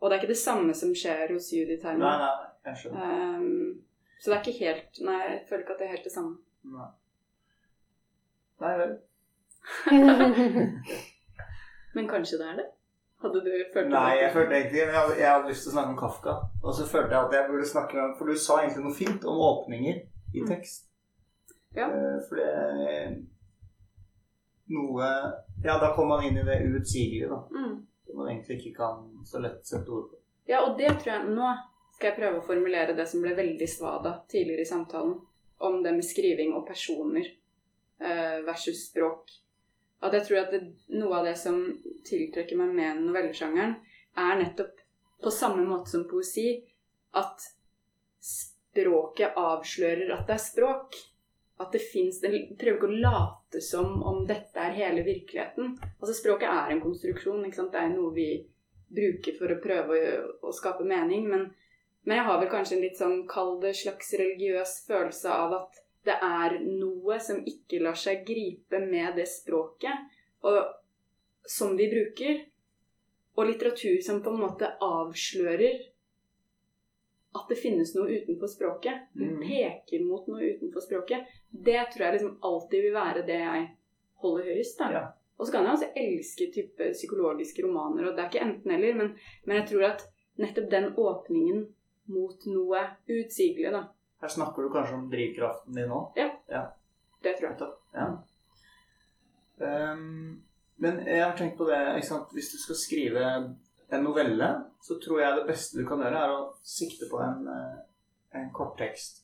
[0.00, 2.20] og det er ikke det samme som skjer hos Judith Nei, Herman.
[2.20, 3.00] nei, jeg skjønner.
[3.00, 3.83] Eh,
[4.24, 6.36] så det er ikke helt Nei, jeg føler ikke at det er helt det samme.
[6.64, 6.86] Nei.
[8.64, 8.94] Nei vel.
[11.94, 12.66] Men kanskje det er det?
[13.24, 14.32] Hadde du følt Nei, jeg det?
[14.34, 16.32] følte egentlig jeg hadde, jeg hadde lyst til å snakke om Kafka.
[16.64, 19.22] Og så følte jeg at jeg burde snakke om For du sa egentlig noe fint
[19.30, 19.96] om åpninger
[20.34, 20.48] i Mm.
[20.50, 20.80] tekst.
[21.76, 21.86] Ja.
[21.88, 22.50] Eh, For det
[24.74, 25.08] Noe
[25.64, 27.38] Ja, da kommer man inn i det uutsigelige, da.
[27.54, 27.76] Mm.
[28.06, 30.16] Det man egentlig ikke kan så lett sette ord på.
[30.48, 31.52] Ja, og det tror jeg Nå
[31.94, 35.16] skal jeg prøve å formulere det som ble veldig svada tidligere i samtalen,
[35.64, 37.26] om det med skriving og personer
[38.02, 39.30] eh, versus språk.
[40.04, 40.62] At jeg tror at det,
[40.98, 41.60] noe av det som
[42.04, 43.78] tiltrekker meg med novellesjangeren,
[44.20, 44.82] er nettopp
[45.24, 46.50] på samme måte som poesi
[47.16, 47.46] at
[48.20, 50.96] språket avslører at det er språk.
[51.62, 55.76] At det fins Det prøver ikke å late som om dette er hele virkeligheten.
[56.00, 57.44] Altså Språket er en konstruksjon.
[57.46, 57.72] ikke sant?
[57.72, 58.28] Det er noe vi
[58.90, 61.28] bruker for å prøve å, å skape mening.
[61.30, 61.46] Men,
[62.04, 65.80] men jeg har vel kanskje en litt sånn, kall det slags religiøs følelse av at
[66.04, 70.10] det er noe som ikke lar seg gripe med det språket
[70.44, 70.58] og,
[71.48, 72.42] som vi bruker.
[73.36, 75.80] Og litteratur som på en måte avslører
[77.34, 79.08] at det finnes noe utenfor språket.
[79.14, 79.40] Den Mhm.
[79.48, 81.24] peker mot noe utenfor språket.
[81.50, 83.70] Det tror jeg liksom alltid vil være det jeg
[84.22, 84.78] holder høyest.
[84.78, 84.90] da.
[84.92, 85.12] Ja.
[85.38, 89.18] Og så kan jeg også elske type psykologiske romaner, og det er ikke enten-eller, men,
[89.46, 90.06] men jeg tror at
[90.38, 91.74] nettopp den åpningen
[92.12, 93.84] mot noe utsigelig, da,
[94.20, 96.00] Her snakker du kanskje om drivkraften din nå?
[97.24, 97.70] det tror jeg.
[97.94, 98.06] Ja.
[99.92, 100.42] Um,
[100.76, 101.80] men jeg har tenkt på det?
[102.32, 103.24] Hvis du skal skrive
[103.94, 104.48] en novelle,
[104.82, 107.82] så tror jeg det beste du kan gjøre, er å sikte på en, eh,
[108.40, 109.22] en korttekst.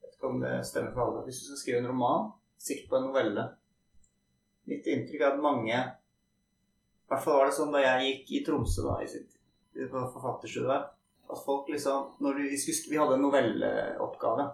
[0.00, 1.24] Jeg vet ikke om det stemmer for alle.
[1.24, 3.46] Hvis du skal skrive en roman, sikt på en novelle.
[4.66, 8.44] Mitt inntrykk er at mange I hvert fall var det sånn da jeg gikk i
[8.46, 9.33] Tromsø da, i sitt,
[9.74, 10.86] på forfatterstudiet der.
[11.30, 14.48] At folk liksom når vi, skulle, vi hadde en novelleoppgave.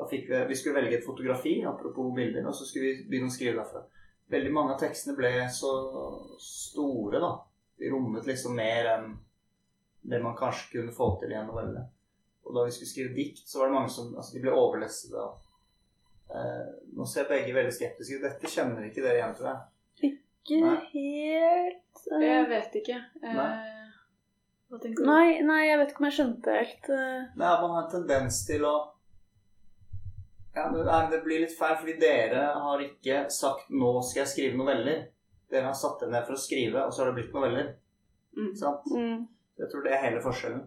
[0.00, 3.28] Da fikk vi, vi skulle velge et fotografi, apropos bilder, og så skulle vi begynne
[3.28, 3.82] å skrive derfra.
[4.30, 5.72] veldig mange av tekstene ble så
[6.40, 7.32] store, da.
[7.80, 9.10] De rommet liksom mer enn
[10.00, 11.82] det man kanskje kunne få til i en novelle.
[12.46, 15.16] Og da vi skulle skrive dikt, så var det mange som altså, de ble overlesset
[15.20, 15.34] av
[16.32, 18.24] eh, Nå ser begge veldig skeptiske ut.
[18.24, 19.60] Dette kjenner ikke dere igjen, tror jeg.
[20.10, 20.78] Ikke Nei.
[20.94, 22.24] helt uh...
[22.24, 22.98] Jeg vet ikke.
[23.20, 23.36] Uh...
[23.36, 23.79] Nei.
[24.70, 25.08] Hva tenker du?
[25.08, 27.92] Nei, nei, jeg vet ikke om jeg skjønte helt Nei, Det er man har en
[27.94, 28.74] tendens til å
[30.54, 34.58] ja, men Det blir litt feil, fordi dere har ikke sagt 'nå skal jeg skrive
[34.58, 35.04] noveller'.
[35.50, 37.68] Dere har satt dere ned for å skrive, og så har det blitt noveller.
[38.36, 38.54] Mm.
[38.56, 38.86] Sant?
[38.90, 39.28] mm.
[39.58, 40.64] Jeg tror det er hele forskjellen.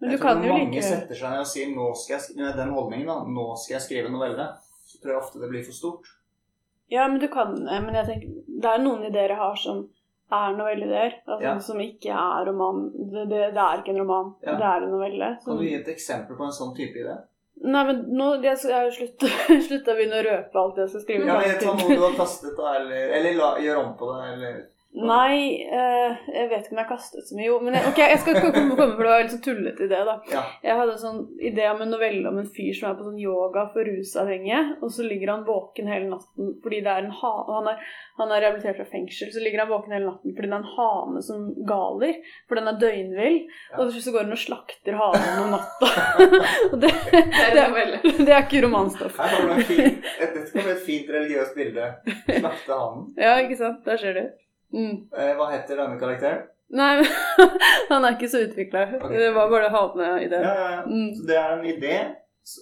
[0.00, 1.86] Men jeg du tror kan når jo mange like setter seg ned og sier 'nå
[2.02, 4.48] skal jeg med den holdningen, da, 'nå skal jeg skrive novelle',
[4.90, 6.12] så tror jeg ofte det blir for stort.
[6.90, 8.28] Ja, men du kan eh, Men jeg tenker
[8.62, 9.88] Det er noen ideer jeg har som
[10.32, 11.18] er novelleideer.
[11.26, 11.58] Altså, Ja.
[11.58, 12.86] Som ikke er roman.
[12.94, 14.32] Det, det, det er ikke en roman.
[14.44, 14.56] Ja.
[14.56, 15.36] Det er en novelle.
[15.44, 17.18] Kan du gi et eksempel på en sånn type idé?
[17.62, 19.06] nei, men nå Jeg jeg har jo
[19.68, 21.26] slutta å begynne å røpe alt jeg skal skrive.
[21.28, 24.32] Ja, men Ta tar noe du har kastet, eller, eller la, gjør om på det,
[24.32, 24.56] eller
[24.92, 27.46] Nei, eh, jeg vet ikke om jeg kastet så mye.
[27.46, 29.86] Jo, men jeg, ok, jeg skal komme, komme for det var en litt sånn tullete
[29.86, 30.16] idé, da.
[30.28, 30.42] Ja.
[30.66, 33.16] Jeg hadde en sånn idé om en novelle om en fyr som er på sånn
[33.22, 37.32] yoga for rusavhengige, og så ligger han våken hele natten fordi det er en ha
[37.48, 37.80] han, er,
[38.20, 40.74] han er rehabilitert fra fengsel, så ligger han våken hele natten fordi det er en
[40.76, 42.20] hane som galer,
[42.50, 43.40] for den er døgnvill,
[43.72, 43.80] Ja.
[43.80, 45.90] og så går han og slakter hanen om natta.
[46.84, 49.16] det, Det er det, det er ikke romanstoff.
[49.16, 51.90] Her kommer det et, et, bli et fint religiøst bilde.
[52.28, 53.08] Slakte hanen.
[53.16, 53.82] Ja, ikke sant?
[53.88, 54.24] Der ser du.
[54.72, 54.96] Mm.
[55.12, 56.48] Eh, hva heter denne karakteren?
[56.72, 57.04] Nei,
[57.90, 58.86] han er ikke så utvikla.
[58.96, 59.18] Okay.
[59.20, 60.40] Det var bare hane-idé.
[60.40, 60.82] Ja, ja, ja.
[60.88, 61.10] Mm.
[61.18, 61.96] Så det er en idé.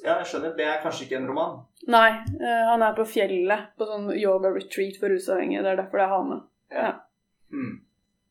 [0.02, 0.56] Ja, jeg skjønner.
[0.58, 1.60] Det er kanskje ikke en roman.
[1.90, 5.62] Nei, eh, han er på fjellet på sånn yoga retreat for rusavhengige.
[5.64, 6.40] Det er derfor det er hane.
[7.50, 7.76] Hmm.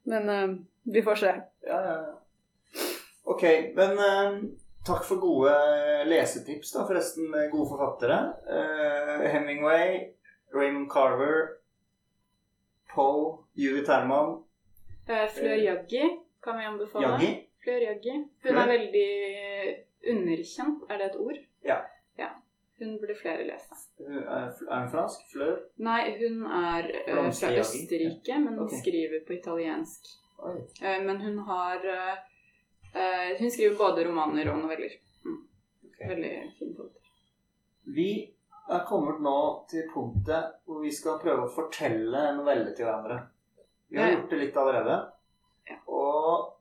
[0.09, 0.57] Men uh,
[0.93, 1.31] vi får se.
[1.67, 2.83] Ja, ja, ja.
[3.29, 3.43] Ok,
[3.77, 4.37] men uh,
[4.87, 5.55] takk for gode
[6.09, 6.85] lesetips, da.
[6.89, 8.19] Forresten, gode forfattere.
[8.49, 9.99] Uh, Hemingway,
[10.55, 11.59] Raymond Carver,
[12.93, 14.35] Poe, Judith Terman.
[15.09, 16.03] Eh, Flør Jaggi
[16.43, 17.07] kan vi anbefale.
[17.07, 17.31] Jaggi.
[17.63, 18.15] Flør Jaggi.
[18.43, 19.09] Hun er veldig
[20.13, 21.41] underkjent, er det et ord?
[21.65, 21.77] Ja.
[22.19, 22.29] ja.
[22.79, 23.75] Hun burde flere lese.
[23.99, 25.27] Er hun fransk?
[25.33, 25.57] Flør?
[25.89, 28.79] Nei, hun er eh, fra Østerrike, men okay.
[28.83, 30.13] skriver på italiensk.
[30.81, 32.17] Eh, men hun har eh,
[32.93, 34.95] eh, Hun skriver både romaner og noveller.
[35.25, 35.41] Mm.
[36.07, 37.11] Veldig fin forfatter.
[37.95, 38.11] Vi
[38.69, 39.39] er kommet nå
[39.69, 43.19] til punktet hvor vi skal prøve å fortelle en novelle til hverandre.
[43.89, 44.95] Vi har gjort det litt allerede.
[45.89, 46.55] Og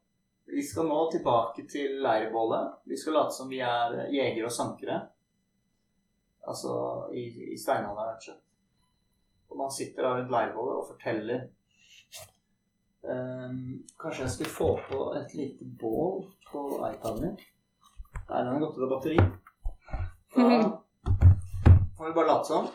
[0.48, 2.80] vi skal nå tilbake til leirbålet.
[2.88, 5.00] Vi skal late som vi er jegere og sankere.
[6.48, 6.72] Altså
[7.12, 8.44] i, i steinalderen, rett og slett.
[9.48, 11.46] Og man sitter da rundt leirbålet og forteller.
[13.02, 17.36] um, kanskje jeg skulle få på et lite bål på iPaden min.
[18.28, 19.16] Nei, den har gått ut av batteri.
[20.34, 20.48] Da
[21.98, 22.68] får vi bare late som.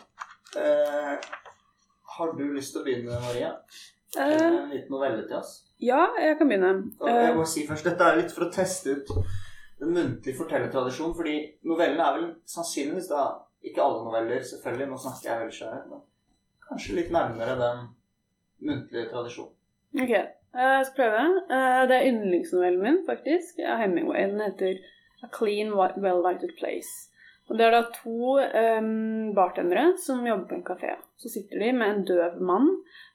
[0.56, 1.18] Eh,
[2.16, 3.50] har du lyst til å begynne, Maria?
[4.16, 5.52] Eh, en liten novelle til oss?
[5.80, 6.92] ja, jeg kan begynne.
[7.06, 9.08] Jeg Eh, må si først, Dette er litt for å teste ut
[9.80, 11.14] den muntlige fortellertradisjonen.
[11.16, 11.34] Fordi
[11.64, 13.24] novellene er vel sannsynligvis da
[13.64, 14.88] Ikke alle noveller, selvfølgelig.
[14.90, 15.86] Nå snakker jeg veldig skjørt.
[15.90, 16.00] Men
[16.68, 17.78] kanskje litt nærmere den
[18.68, 19.52] muntlige tradisjonen.
[19.94, 21.22] ok, eh, jeg skal prøve.
[21.88, 23.58] Det er yndlingsnovellen min, faktisk.
[23.66, 24.26] Av Hemingway.
[24.30, 24.74] Den heter
[25.22, 27.08] A Clean, Well-Lighted Place.
[27.50, 30.94] Og Det er da to um, bartendere som jobber på en kafé.
[31.20, 32.70] Så sitter de med en døv mann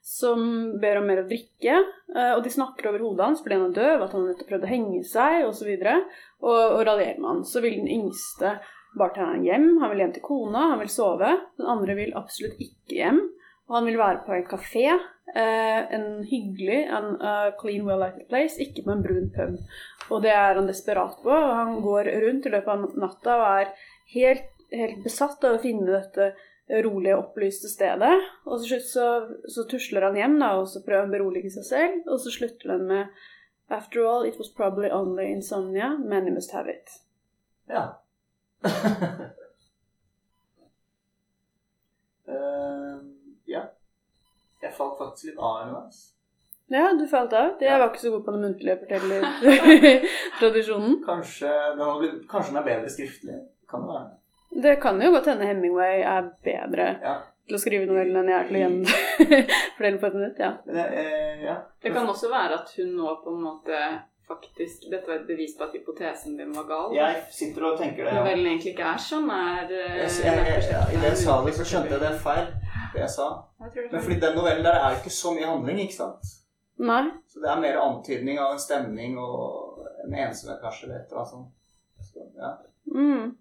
[0.05, 0.43] som
[0.81, 1.79] ber om mer å drikke.
[2.13, 4.69] Uh, og de snakker over hodet hans fordi han er døv, at han nettopp prøvde
[4.69, 5.71] å henge seg osv.
[5.73, 6.13] Og,
[6.45, 7.43] og, og raljerer med han.
[7.49, 8.59] Så vil den yngste
[8.99, 9.69] bartenderen hjem.
[9.81, 11.33] Han vil hjem til kona, han vil sove.
[11.57, 13.23] Den andre vil absolutt ikke hjem.
[13.69, 14.89] Og han vil være på en kafé.
[15.29, 19.59] Uh, en hyggelig, en uh, clean, well-lighted place, ikke på en brun pub.
[20.09, 21.29] Og det er han desperat på.
[21.29, 23.73] og Han går rundt i løpet av natta og er
[24.13, 26.33] helt, helt besatt av å finne dette
[26.85, 28.19] rolige, opplyste stedet.
[28.45, 29.07] Og til slutt så,
[29.49, 31.95] så tusler han hjem da, og så prøver han å berolige seg selv.
[32.07, 33.07] Og så slutter han med
[33.69, 35.95] After all, it was probably only insomnia.
[35.97, 36.89] Many must have it.
[37.69, 37.87] Ja.
[38.65, 38.71] uh,
[43.45, 43.61] ja.
[44.61, 45.99] Jeg falt faktisk litt av underveis.
[46.69, 47.55] Ja, du falt av.
[47.61, 47.77] Jeg Ja.
[47.81, 50.99] var ikke så god på den muntlige fortellertradisjonen.
[51.09, 53.37] Kanskje den, kanskje den er bedre skriftlig.
[53.69, 54.09] Kan det være.
[54.63, 57.15] Det kan jo godt hende Hemingway er bedre Ja.
[57.47, 60.39] til å skrive novellen enn jeg er til å gjenfortelle på et minutt.
[60.41, 60.51] Ja.
[60.65, 61.57] Det, eh, ja.
[61.81, 63.81] Det kan også være at hun nå på en måte
[64.29, 66.91] faktisk Dette var et bevis på at hypotesen din var gal.
[66.93, 68.11] Jeg sitter og tenker det.
[68.13, 68.19] Ja.
[68.21, 69.29] Novellen egentlig ikke er sånn.
[69.33, 72.09] Er, eh, Jeg, jeg, jeg, jeg, I det jeg sa det, så skjønte jeg det
[72.11, 72.45] er feil.
[72.93, 73.29] Det jeg sa.
[73.63, 76.33] Jeg det Men fordi den novellen der er ikke så mye handling, ikke sant?
[76.79, 77.01] Nei.
[77.27, 80.85] Så det er mer antydning av en stemning og en ensomhet, kanskje.
[80.87, 81.49] eller et eller annet sånt.
[82.05, 82.51] Så, ja.
[82.93, 83.33] Mm.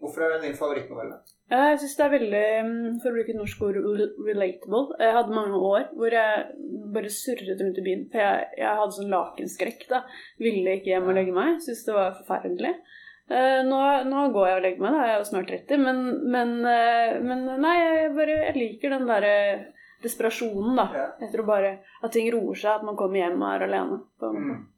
[0.00, 1.18] Hvorfor er det din favorittnovelle?
[1.50, 3.78] Jeg syns det er veldig, mm, for å bruke et norsk ord,
[4.22, 4.82] relatable.
[5.02, 6.44] Jeg hadde mange år hvor jeg
[6.94, 8.06] bare surret rundt i byen.
[8.12, 10.04] For jeg, jeg hadde sånn lakenskrekk, da.
[10.40, 11.58] Ville ikke hjem og legge meg.
[11.64, 12.72] Syntes det var forferdelig.
[13.30, 13.80] Eh, nå,
[14.10, 15.04] nå går jeg og legger meg, da.
[15.06, 15.84] Jeg er jo snart 30.
[15.84, 16.00] Men,
[16.36, 19.36] men, eh, men nei, jeg bare jeg liker den derre
[20.04, 20.88] desperasjonen, da.
[21.20, 24.04] Etter å bare At ting roer seg, at man kommer hjem og er alene.
[24.18, 24.60] På en måte.
[24.60, 24.68] Mm.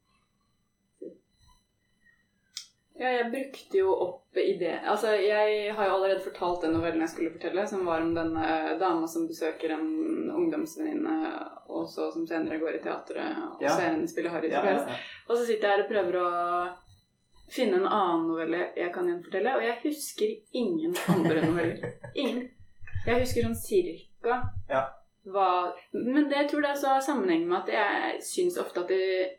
[3.00, 4.74] Ja, jeg brukte jo opp idé...
[4.84, 8.76] Altså, jeg har jo allerede fortalt den novellen jeg skulle fortelle, som var om denne
[8.80, 11.16] dama som besøker en ungdomsvenninne,
[11.72, 13.72] og så som senere går i teatret og Ja.
[13.76, 14.84] ser henne spille Harry Ja, ja.
[15.28, 16.30] Og så sitter jeg her og prøver å
[17.52, 21.92] finne en annen novelle jeg kan gjenfortelle, og jeg husker ingen andre noveller.
[22.14, 22.50] Ingen.
[23.06, 24.84] Jeg husker sånn cirka Ja.
[25.26, 28.88] hva Men det jeg tror det også har sammenheng med at jeg syns ofte at
[28.88, 29.38] det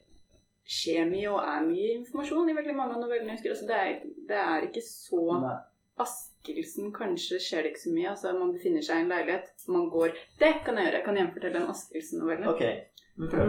[0.64, 3.56] skjer mye og er mye informasjon i veldig mange av novellene jeg husker.
[3.56, 5.60] Altså det, er, det er ikke så Nei.
[6.04, 8.14] Askelsen kanskje skjer det ikke så mye.
[8.14, 10.98] Altså Man befinner seg i en leilighet, man går Det kan jeg gjøre.
[10.98, 12.54] Jeg kan gjenfortelle en Askelsen-novelle.
[12.56, 12.74] Okay.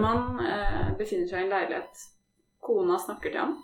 [0.02, 2.04] Man eh, befinner seg i en leilighet.
[2.64, 3.56] Kona snakker til ham.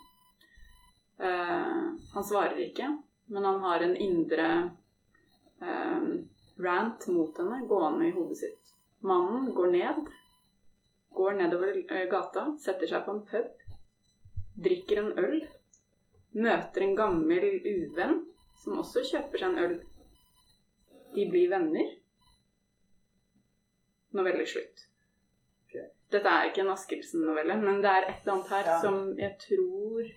[1.20, 1.82] Eh,
[2.14, 2.88] han svarer ikke,
[3.34, 4.48] men han har en indre
[5.60, 6.08] eh,
[6.64, 8.74] rant mot henne gående i hodet sitt.
[9.04, 10.08] Mannen går ned,
[11.14, 13.48] går nedover eh, gata, setter seg på en pub,
[14.60, 15.40] drikker en øl,
[16.34, 18.20] møter en gammel uvenn
[18.62, 19.78] som også kjøper seg en øl.
[21.14, 21.96] De blir venner.
[24.14, 24.86] Novelle slutt.
[26.10, 28.78] Dette er ikke en Askelsen-novelle, men det er et eller annet her Ja.
[28.82, 30.08] som jeg tror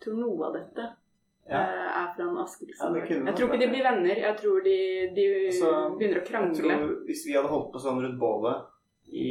[0.00, 0.84] tror noe av dette
[1.50, 1.58] Ja.
[1.58, 3.26] eh, er fra en Ja, Askelsen-novelle.
[3.26, 4.14] jeg tror ikke de blir venner.
[4.22, 4.76] Jeg tror de,
[5.16, 6.76] de Altså, begynner å Jeg krangle.
[6.78, 8.62] tror Hvis vi hadde holdt på sånn rundt bålet
[9.12, 9.30] i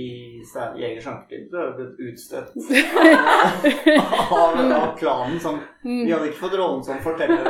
[0.79, 2.53] Jegers sjankertid, så hadde blitt utstøtt
[4.35, 5.39] av, av klanen.
[5.39, 7.47] Som, vi hadde ikke fått rollen som forteller.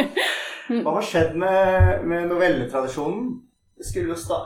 [0.84, 3.32] Hva har skjedd med, med novelletradisjonen?
[3.80, 4.44] Skulle jo sta...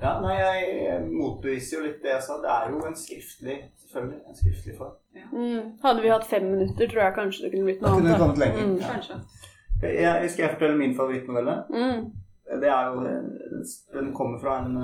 [0.00, 2.40] Ja, nei, jeg motbeviser jo litt det jeg sa.
[2.42, 3.62] Det er jo en skriftlig
[3.94, 4.20] Selvfølgelig.
[4.26, 4.94] En skriftlig form.
[5.32, 5.66] Mm.
[5.82, 8.16] Hadde vi hatt fem minutter, tror jeg kanskje det kunne blitt noe annet.
[8.18, 8.64] Kunne lenger.
[8.64, 8.72] Mm.
[8.80, 8.88] Ja.
[8.90, 9.18] Kanskje.
[9.84, 11.54] Jeg, skal jeg fortelle min favorittnovelle?
[11.70, 12.00] Mm.
[12.64, 13.04] Det er jo
[13.94, 14.74] Den kommer fra en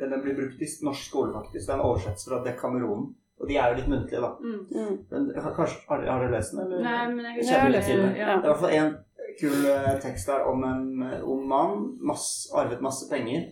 [0.00, 1.66] Den den blir brukt i norsk skole, faktisk.
[1.68, 3.10] Den oversettes fra Dekameronen.
[3.42, 4.30] Og de er jo litt muntlige, da.
[4.38, 4.58] Mm.
[4.70, 4.98] Mm.
[5.10, 5.24] Men,
[5.56, 6.60] kanskje, har, har dere lest den?
[6.66, 6.84] Eller?
[6.86, 8.04] Nei, men jeg Jeg har lest den.
[8.16, 8.36] Ja.
[8.36, 8.92] Det er i hvert fall en
[9.40, 11.82] kul eh, tekst der om en eh, ung mann.
[12.12, 13.50] Masse, arvet masse penger.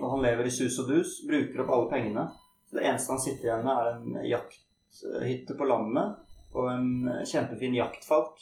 [0.00, 1.18] Og han lever i sus og dus.
[1.28, 2.26] Bruker opp alle pengene.
[2.64, 6.20] Så det eneste han sitter igjen med, er en jakthytte på landet
[6.54, 8.40] og en eh, kjempefin jaktfalk.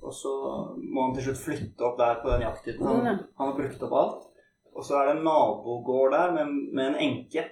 [0.00, 0.32] Og så
[0.80, 2.86] må han til slutt flytte opp der på den jakthytten.
[2.86, 4.29] Han, han har brukt opp alt.
[4.76, 7.44] Og så er det en nabogård der med, med en enke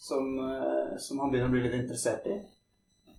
[0.00, 2.38] som, eh, som han begynner å bli litt interessert i.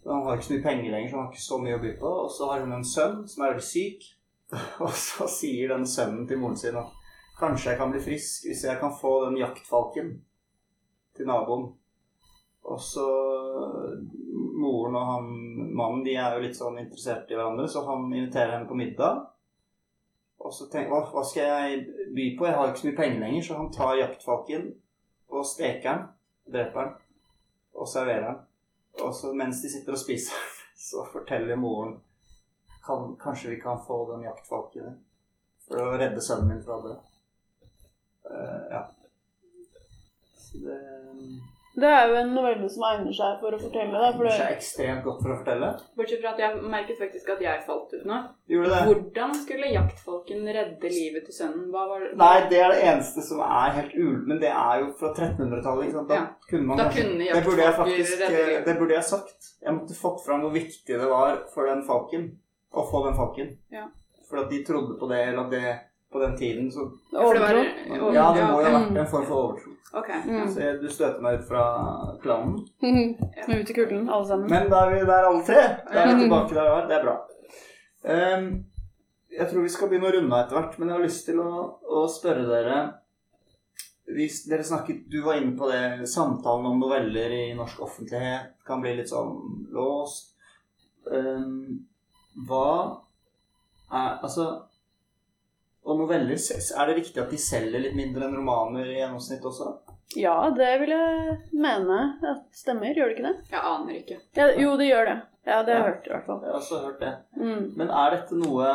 [0.06, 1.92] Han har ikke så mye penger lenger, så han har ikke så mye å by
[2.00, 2.14] på.
[2.26, 4.08] Og så har hun en sønn som er veldig syk.
[4.84, 6.98] Og så sier den sønnen til moren sin at
[7.40, 10.10] kanskje jeg kan bli frisk hvis jeg kan få den jaktfalken
[11.18, 11.70] til naboen.
[12.68, 13.08] Og så
[14.62, 15.30] Moren og han
[15.74, 19.24] mannen de er jo litt sånn interessert i hverandre, så han inviterer henne på middag.
[20.52, 22.46] Og så tenker jeg hva skal jeg by på?
[22.46, 24.66] Jeg har ikke så mye penger lenger, så han tar jaktfalken
[25.32, 26.02] og steker den,
[26.52, 26.98] dreper den
[27.80, 28.42] og serverer den.
[29.06, 30.42] Og så mens de sitter og spiser,
[30.90, 32.02] så forteller moren
[32.84, 35.00] kan, Kanskje vi kan få den jaktfalken
[35.70, 36.98] for å redde sønnen min fra det.
[38.28, 38.84] Uh, ja.
[40.36, 40.80] Så det
[41.74, 43.96] Det er jo en novelle som egner seg for å fortelle.
[43.96, 45.70] Da, for det det, er ekstremt godt for å fortelle.
[45.96, 48.18] Bortsett fra at jeg merket faktisk at jeg falt ut nå.
[48.52, 48.80] Gjorde det?
[48.90, 51.70] Hvordan skulle jaktfolken redde livet til sønnen?
[51.72, 52.10] Hva var det?
[52.20, 54.18] Nei, det er det eneste som er helt ul...
[54.28, 55.86] Men det er jo fra 1300-tallet.
[55.88, 56.12] ikke sant?
[56.12, 56.26] Da Ja.
[56.50, 58.66] kunne man Da kanskje kunne det burde, jeg faktisk, redde livet.
[58.68, 59.50] det burde jeg sagt.
[59.64, 62.28] Jeg måtte fått fram hvor viktig det var for den falken
[62.76, 63.56] å få den falken.
[63.72, 63.88] Ja.
[64.28, 65.72] For at de trodde på det, eller at det
[66.12, 67.62] på den tiden så det overtro.
[68.14, 69.76] Ja, det må jo ha vært en form for overtro.
[69.94, 70.22] Okay.
[70.26, 70.48] Mm.
[70.48, 71.64] Så jeg- du støter meg ut fra
[72.24, 72.60] klanen.
[73.62, 74.50] Ut i kulden, alle sammen.
[74.50, 75.64] Men da er vi der alle tre.
[75.92, 76.88] Da er vi tilbake der vi var.
[76.88, 77.16] Det er bra.
[78.04, 78.66] Um,
[79.32, 81.40] jeg tror vi skal begynne å runde av etter hvert, men jeg har lyst til
[81.40, 81.52] å,
[81.84, 82.80] å spørre dere
[84.12, 88.82] hvis dere snakket, Du var inne på det samtalen om noveller i norsk offentlighet kan
[88.84, 89.38] bli litt sånn
[89.72, 90.34] låst.
[91.06, 91.86] Um,
[92.48, 93.00] hva
[93.92, 94.46] er Altså
[95.86, 99.72] Og noveller, er det riktig at de selger litt mindre enn romaner i gjennomsnitt også?
[100.20, 102.94] Ja, det vil jeg mene at stemmer.
[102.94, 103.36] Gjør det ikke det?
[103.54, 104.18] Jeg aner ikke.
[104.38, 105.16] Ja, jo, det gjør det.
[105.48, 105.88] Ja, det har jeg Ja.
[105.90, 106.42] hørt i hvert fall.
[106.44, 107.14] Jeg har også hørt det.
[107.38, 107.64] Mm.
[107.78, 108.68] Men er dette noe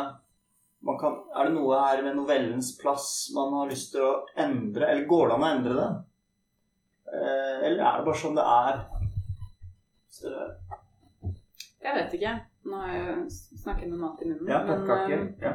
[0.87, 4.85] man kan, Er det noe her med novellens plass man har lyst til å endre,
[4.91, 5.87] eller går det an å endre det?
[7.13, 8.83] Eh, eller er det bare sånn det er?
[10.09, 11.33] Så det
[11.81, 12.35] Jeg vet ikke.
[12.65, 13.31] Nå har jeg
[13.63, 14.47] snakket med mat i munnen.
[14.49, 15.53] ja, men eh, Ja.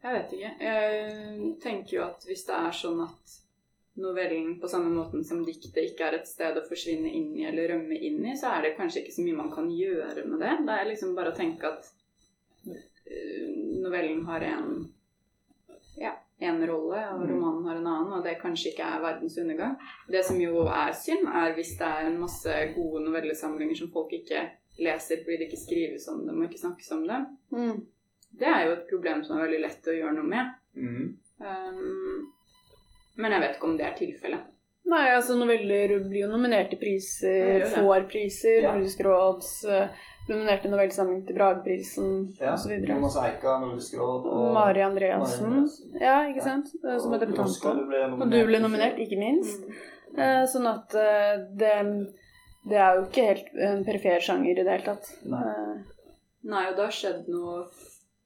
[0.00, 0.50] Jeg vet ikke.
[0.64, 3.38] Jeg tenker jo at hvis det er sånn at
[4.00, 7.74] novellen på samme måten som diktet ikke er et sted å forsvinne inn i eller
[7.74, 10.54] rømme inn i, så er det kanskje ikke så mye man kan gjøre med det.
[10.64, 11.90] Det er liksom bare å tenke at
[12.70, 13.50] eh,
[13.82, 14.72] novellen har en
[16.00, 19.76] ja, en rolle, og romanen har en annen, og det kanskje ikke er verdens undergang.
[20.08, 24.14] Det som jo er synd, er hvis det er en masse gode novellesamlinger som folk
[24.16, 24.46] ikke
[24.80, 27.26] leser fordi det ikke skrives om dem og ikke snakkes om dem.
[27.52, 27.82] Mm.
[28.40, 30.54] Det er jo et problem som er veldig lett å gjøre noe med.
[30.76, 31.10] Mm.
[31.40, 32.30] Um,
[33.20, 34.46] men jeg vet ikke om det er tilfellet.
[34.90, 38.72] Nei, altså noveller blir jo nominert til priser, får priser, Ja.
[38.74, 39.50] Nordisk råds
[40.30, 42.10] nominerte til novellesamling til Brageprisen
[42.40, 42.52] Ja.
[42.54, 42.72] osv.
[42.88, 45.46] Jonas Eika, Nordisk råd og Mari Andreassen.
[45.46, 46.00] Andreassen.
[46.00, 46.66] Ja, ikke sant?
[46.84, 47.48] Eh, Som er debutant.
[47.48, 47.76] Oskar
[48.12, 49.64] Og du ble nominert, ikke minst.
[49.66, 49.74] Mm.
[50.18, 51.74] Uh, Sånn at uh, det,
[52.68, 55.10] det er jo ikke helt en perifer sjanger i det hele tatt.
[55.24, 55.40] Nei.
[55.40, 55.76] Uh,
[56.42, 57.66] Nei, og det har skjedd noe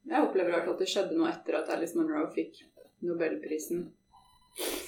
[0.04, 2.60] Jeg opplever i hvert fall at det skjedde noe etter at Alice Munro fikk
[3.04, 3.86] Nobelprisen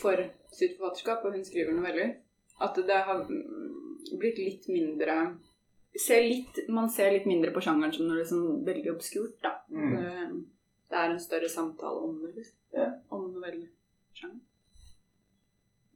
[0.01, 0.21] for
[0.55, 2.17] sitt forfatterskap, og hun skriver noveller.
[2.62, 5.17] At det har blitt litt mindre
[6.01, 9.57] ser litt, Man ser litt mindre på sjangeren som noe liksom veldig obskurt, da.
[9.73, 10.45] Mm.
[10.89, 12.21] Det, er en større samtale om.
[12.75, 12.91] Ja.
[13.09, 14.43] Om novellesjangeren.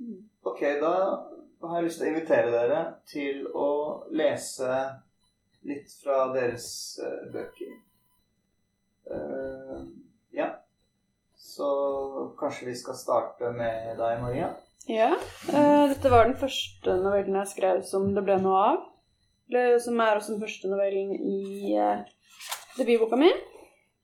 [0.00, 0.24] Mm.
[0.48, 0.94] Ok, da
[1.68, 3.68] har jeg lyst til å invitere dere til å
[4.16, 4.80] lese
[5.68, 6.70] litt fra deres
[7.04, 7.74] eh, bøker.
[9.06, 9.78] Eh,
[10.36, 10.48] ja.
[11.36, 11.68] Så
[12.38, 14.50] kanskje vi skal starte med deg, Maria.
[14.88, 15.10] Ja.
[15.48, 18.86] Uh, dette var den første novellen jeg skrev som det ble noe av.
[19.82, 22.04] Som er også den første novellen i uh,
[22.78, 23.30] debutboka mi.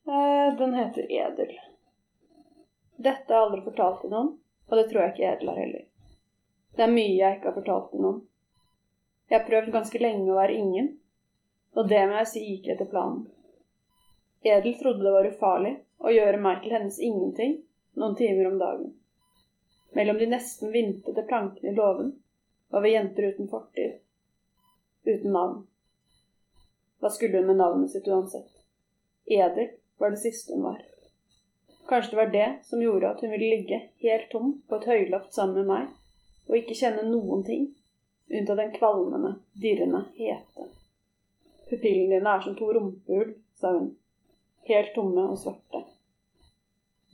[0.07, 1.55] Den heter Edel.
[2.97, 4.29] Dette har jeg aldri fortalt til noen,
[4.71, 5.87] og det tror jeg ikke Edel har heller.
[6.77, 8.21] Det er mye jeg ikke har fortalt til noen.
[9.27, 10.93] Jeg har prøvd ganske lenge å være ingen,
[11.75, 13.25] og det må jeg si gikk etter planen.
[14.47, 17.57] Edel trodde det var ufarlig å gjøre meg til hennes ingenting
[17.99, 18.93] noen timer om dagen.
[19.97, 22.13] Mellom de nesten vintede plankene i låven
[22.71, 23.97] var vi jenter uten fortid,
[25.09, 25.65] uten navn.
[27.01, 28.53] Hva skulle hun med navnet sitt uansett?
[29.27, 30.85] Edel var det siste hun var.
[31.89, 35.35] Kanskje det var det som gjorde at hun ville ligge helt tom på et høyloft
[35.35, 35.93] sammen med meg,
[36.47, 37.69] og ikke kjenne noen ting,
[38.31, 40.71] unntatt den kvalmende, dirrende hete.
[41.71, 43.95] Pupillene dine er som to rumpehull, sa hun,
[44.69, 45.83] helt tomme og svarte.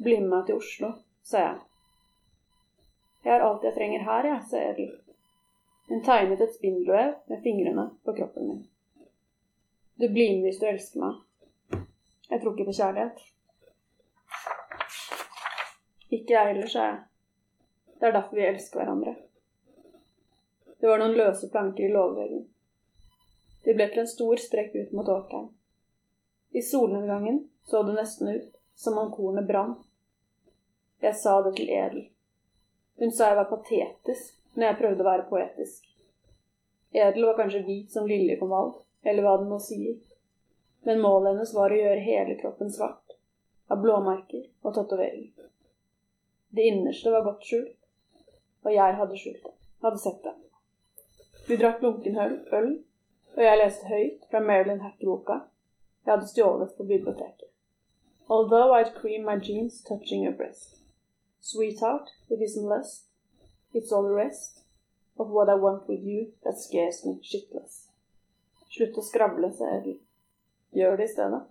[0.02, 0.92] Bli med meg til Oslo,
[1.22, 1.60] sa jeg.
[3.24, 4.92] Jeg har alt jeg trenger her, jeg, sa Edel.
[5.88, 8.62] Hun tegnet et spindelvev med fingrene på kroppen min.
[10.00, 11.20] Du blir med hvis du elsker meg.
[12.30, 13.20] Jeg tror ikke på kjærlighet.
[16.10, 16.98] Ikke jeg heller, sa jeg.
[18.00, 19.14] Det er derfor vi elsker hverandre.
[20.80, 22.46] Det var noen løse planker i låveveggen.
[23.62, 25.52] De ble til en stor strekk ut mot åkeren.
[26.52, 29.78] I solnedgangen så det nesten ut som om kornet brant.
[31.00, 32.02] Jeg sa det til Edel.
[33.00, 35.86] Hun sa jeg var patetisk når jeg prøvde å være poetisk.
[36.92, 39.96] Edel var kanskje hvit som liljekonvall, eller hva den nå sier.
[40.84, 43.16] Men målet hennes var å gjøre hele kroppen svart,
[43.72, 45.48] av blåmerker og tatoveringer.
[46.52, 47.78] Det innerste var godt skjult,
[48.66, 49.54] og jeg hadde skjult det,
[49.86, 50.34] hadde sett det.
[51.48, 52.74] Vi drakk lunken øl,
[53.32, 55.40] og jeg leste høyt fra Marilyn Hack-boka
[56.04, 57.48] jeg hadde stjålet på biblioteket.
[58.28, 60.76] Although I'd cream my jeans touching your breast.
[61.40, 63.06] Sweetheart, it isn't lust,
[63.74, 64.64] it's all the rest
[65.18, 67.88] of what I want with you that scares me shitless.
[68.70, 69.98] Slutt å skravle, sa Edel.
[70.72, 71.42] Gjør det i stedet.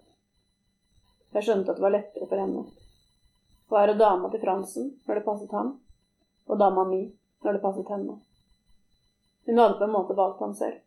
[1.35, 2.63] Jeg skjønte at det var lettere for henne.
[3.69, 5.75] Å være dama til Fransen når det passet ham,
[6.49, 7.03] og dama mi
[7.45, 8.17] når det passet henne.
[9.45, 10.81] Hun hadde på en måte valgt ham selv.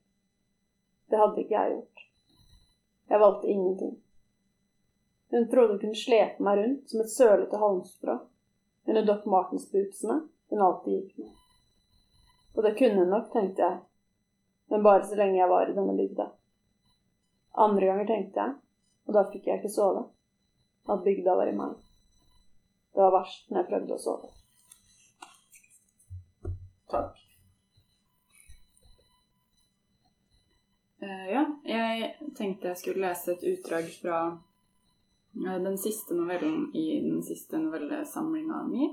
[1.11, 2.04] Det hadde ikke jeg gjort.
[3.09, 3.97] Jeg valgte ingenting.
[5.31, 8.19] Hun trodde hun kunne slepe meg rundt som et sølete halmstrå
[8.87, 11.33] under Doc Martens-bootsene hun alltid gikk med.
[12.55, 13.81] Og det kunne hun nok, tenkte jeg,
[14.71, 16.29] men bare så lenge jeg var i denne bygda.
[17.67, 18.55] Andre ganger tenkte jeg,
[19.07, 20.07] og da fikk jeg ikke sove,
[20.91, 21.75] at bygda var i meg.
[22.95, 24.33] Det var verst når jeg prøvde å sove.
[26.95, 27.24] Takk.
[31.05, 36.85] Eh, ja, jeg tenkte jeg skulle lese et utdrag fra uh, den siste novellen i
[37.05, 38.89] den siste novellesamlinga mi.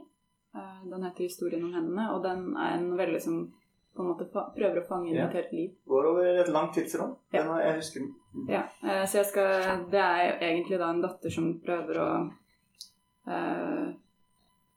[0.55, 3.53] Uh, den heter 'Historien om hendene', og den er en novelle som
[3.95, 5.27] på en måte prøver å fange inn Ja.
[5.27, 5.71] et helt liv.
[5.87, 7.15] Går over et langt tidsrom.
[7.33, 7.39] Ja.
[7.39, 8.15] Den har- jeg husker den.
[8.49, 12.33] Ja, eh, så jeg skal Det er egentlig da en datter som prøver å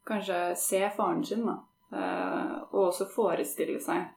[0.06, 1.58] kanskje se faren sin, da.
[2.72, 4.08] Og også forestille seg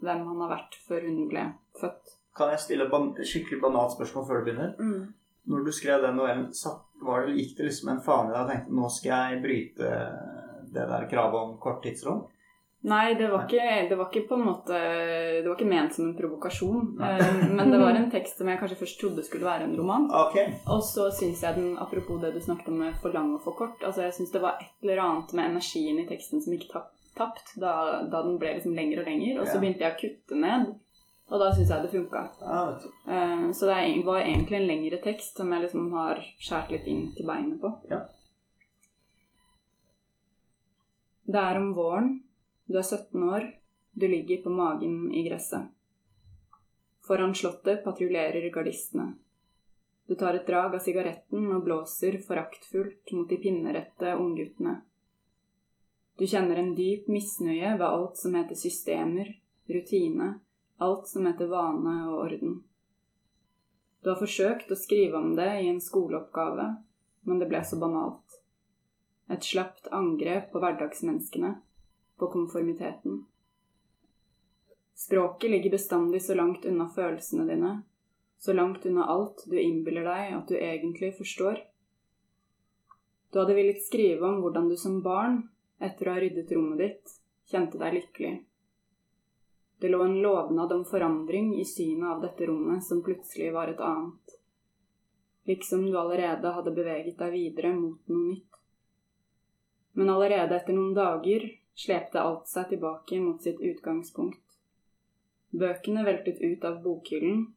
[0.00, 2.21] hvem han har vært før hun ble født.
[2.36, 4.74] Kan jeg stille ban skikkelig banalt spørsmål før du begynner?
[5.50, 6.44] når du skrev den novellen,
[7.02, 9.88] var det, gikk det liksom en fane i deg og tenkte nå skal jeg bryte
[10.72, 12.20] det der kravet om kort tidsrom?
[12.82, 16.08] Nei, det var, ikke, det var ikke på en måte Det var ikke ment som
[16.08, 16.88] en provokasjon.
[16.98, 20.08] Eh, men det var en tekst som jeg kanskje først trodde skulle være en roman.
[20.10, 20.56] Okay.
[20.66, 23.54] Og så syns jeg den, apropos det du snakket om med for lang og for
[23.58, 26.72] kort, altså jeg syns det var et eller annet med energien i teksten som gikk
[26.72, 29.36] tap- tapt da, da den ble liksom lengre og lengre.
[29.44, 30.72] Og så begynte jeg å kutte ned,
[31.30, 32.22] og da syns jeg det funka.
[32.82, 32.88] Du.
[33.10, 37.12] Eh, Så det var egentlig en lengre tekst som jeg liksom har skåret litt inn
[37.16, 37.72] til beinet på.
[37.90, 38.02] Ja.
[41.24, 42.22] Det er om våren.
[42.66, 43.52] Du er 17 år.
[43.92, 45.68] Du ligger på magen i gresset.
[47.02, 49.14] Foran slottet patruljerer gardistene.
[50.06, 54.80] Du tar et drag av sigaretten og blåser foraktfullt mot de pinnerette ungguttene.
[56.18, 59.30] Du kjenner en dyp misnøye ved alt som heter systemer,
[59.72, 60.34] rutine,
[60.82, 62.60] alt som heter vane og orden.
[64.02, 66.68] Du har forsøkt å skrive om det i en skoleoppgave,
[67.22, 68.40] men det ble så banalt.
[69.30, 71.54] Et slapt angrep på hverdagsmenneskene,
[72.18, 73.22] på konformiteten.
[74.98, 77.72] Språket ligger bestandig så langt unna følelsene dine,
[78.38, 81.62] så langt unna alt du innbiller deg at du egentlig forstår.
[83.30, 85.44] Du hadde villet skrive om hvordan du som barn,
[85.78, 87.14] etter å ha ryddet rommet ditt,
[87.50, 88.32] kjente deg lykkelig.
[89.82, 93.80] Det lå en lovnad om forandring i synet av dette rommet som plutselig var et
[93.82, 94.34] annet.
[95.50, 98.58] Liksom du allerede hadde beveget deg videre mot noe nytt.
[99.98, 104.44] Men allerede etter noen dager slepte alt seg tilbake mot sitt utgangspunkt.
[105.50, 107.48] Bøkene veltet ut av bokhyllen,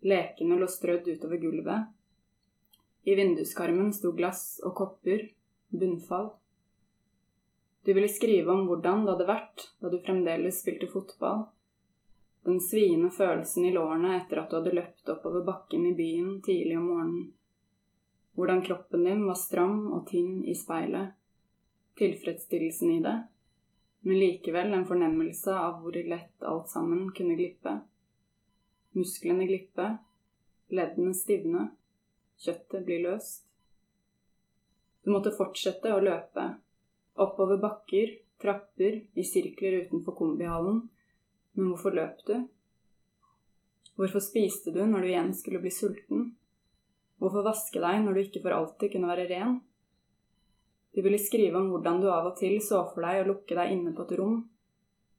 [0.00, 1.90] lekene lå strødd utover gulvet.
[3.04, 5.26] I vinduskarmen sto glass og kopper,
[5.68, 6.30] bunnfall.
[7.84, 11.44] Du ville skrive om hvordan det hadde vært da du fremdeles spilte fotball,
[12.44, 16.76] den sviende følelsen i lårene etter at du hadde løpt oppover bakken i byen tidlig
[16.76, 17.30] om morgenen.
[18.34, 21.14] Hvordan kroppen din var stram og tynn i speilet.
[21.96, 23.14] Tilfredsstillelsen i det,
[24.04, 27.78] men likevel en fornemmelse av hvor lett alt sammen kunne glippe.
[28.98, 29.86] Musklene glippe,
[30.74, 31.68] leddene stivne,
[32.44, 33.46] kjøttet blir løst.
[35.04, 36.48] Du måtte fortsette å løpe,
[37.14, 40.82] oppover bakker, trapper, i sirkler utenfor kombihallen,
[41.54, 42.34] men hvorfor løp du?
[43.94, 46.32] Hvorfor spiste du når du igjen skulle bli sulten?
[47.22, 49.60] Hvorfor vaske deg når du ikke for alltid kunne være ren?
[50.94, 53.72] Du ville skrive om hvordan du av og til så for deg å lukke deg
[53.74, 54.36] inne på et rom.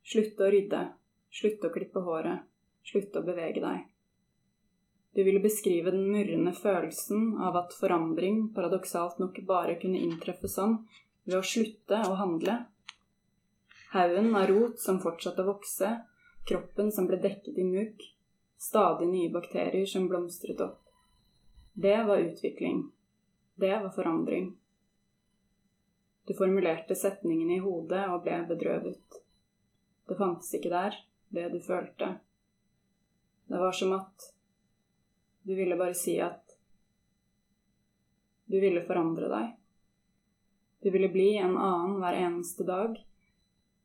[0.05, 0.81] Slutte å rydde,
[1.33, 2.45] slutte å klippe håret,
[2.88, 3.83] slutte å bevege deg.
[5.15, 10.81] Du ville beskrive den murrende følelsen av at forandring paradoksalt nok bare kunne inntreffe sånn
[11.23, 12.57] ved å slutte å handle.
[13.93, 15.93] Haugen av rot som fortsatte å vokse,
[16.45, 18.03] kroppen som ble dekket i mugg,
[18.57, 20.81] stadig nye bakterier som blomstret opp.
[21.73, 22.91] Det var utvikling.
[23.55, 24.53] Det var forandring.
[26.25, 29.19] Du formulerte setningene i hodet og ble bedrøvet.
[30.07, 30.97] Det fantes ikke der,
[31.29, 32.15] det du følte.
[33.45, 34.31] Det var som at
[35.45, 36.55] du ville bare si at
[38.45, 39.53] du ville forandre deg.
[40.81, 42.97] Du ville bli en annen hver eneste dag.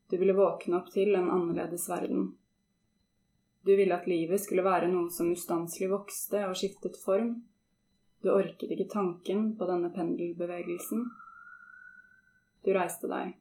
[0.09, 2.31] Du ville våkne opp til en annerledes verden.
[3.61, 7.35] Du ville at livet skulle være noe som ustanselig vokste og skiftet form.
[8.21, 11.05] Du orket ikke tanken på denne pendelbevegelsen.
[12.65, 13.35] Du reiste deg.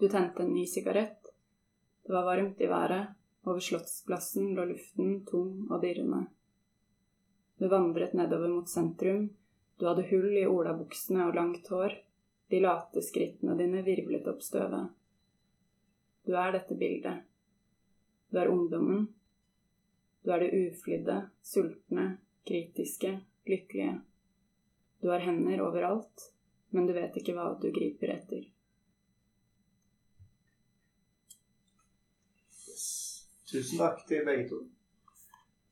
[0.00, 1.32] Du tente en ny sigarett.
[2.06, 3.16] Det var varmt i været.
[3.44, 6.26] Over Slottsplassen lå luften tung og dirrende.
[7.60, 9.30] Du vandret nedover mot sentrum.
[9.80, 11.96] Du hadde hull i olabuksene og langt hår.
[12.52, 14.92] De late skrittene dine virvlet opp støvet.
[16.24, 17.29] Du er dette bildet.
[18.30, 19.08] Du er ungdommen.
[20.22, 24.00] Du er det uflidde, sultne, kritiske, lykkelige.
[25.00, 26.32] Du har hender overalt,
[26.70, 28.44] men du vet ikke hva du griper etter.
[32.68, 32.84] Yes.
[33.48, 34.60] Tusen takk til begge to.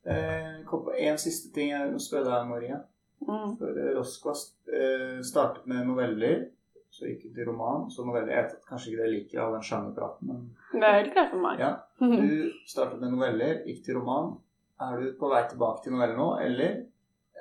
[0.09, 2.79] Eh, kom på en siste ting jeg vil spørre deg, Maria.
[3.21, 3.59] Mm.
[3.59, 6.47] For Roskva Roskvast eh, startet med noveller,
[6.91, 8.33] så gikk hun til roman, så noveller.
[8.33, 11.45] Jeg vet kanskje ikke det liker all den sjangerpraten, men Det er helt greit for
[11.45, 11.61] meg.
[11.61, 11.75] ja.
[11.99, 14.37] Du startet med noveller, gikk til roman.
[14.79, 16.77] Er du på vei tilbake til noveller nå, eller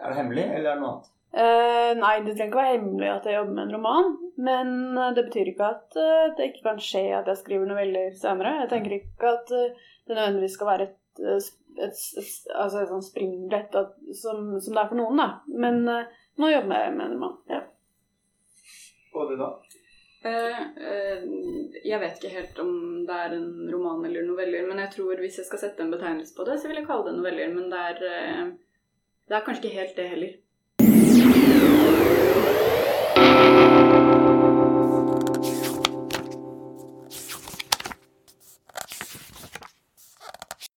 [0.01, 1.14] er det hemmelig, eller er det noe annet?
[1.38, 4.12] Uh, nei, det trenger ikke være hemmelig at jeg jobber med en roman.
[4.47, 8.16] Men eh, det betyr ikke at uh, det ikke kan skje at jeg skriver noveller
[8.18, 8.55] senere.
[8.64, 12.93] Jeg tenker ikke at uh, det nødvendigvis skal være et, et, et, et, altså et
[12.93, 13.78] sånn springbrett
[14.18, 15.28] som, som det er for noen, da.
[15.66, 17.36] Men nå jobber jeg med en roman.
[17.53, 17.62] Ja.
[19.14, 19.51] Og du da?
[20.28, 21.23] Eh, eh,
[21.88, 22.71] jeg vet ikke helt om
[23.07, 26.36] det er en roman eller noveller, men jeg tror hvis jeg skal sette en betegnelse
[26.36, 27.53] på det, så vil jeg kalle det noveller.
[27.53, 28.43] Men det er eh,
[29.28, 30.36] Det er kanskje ikke helt det heller.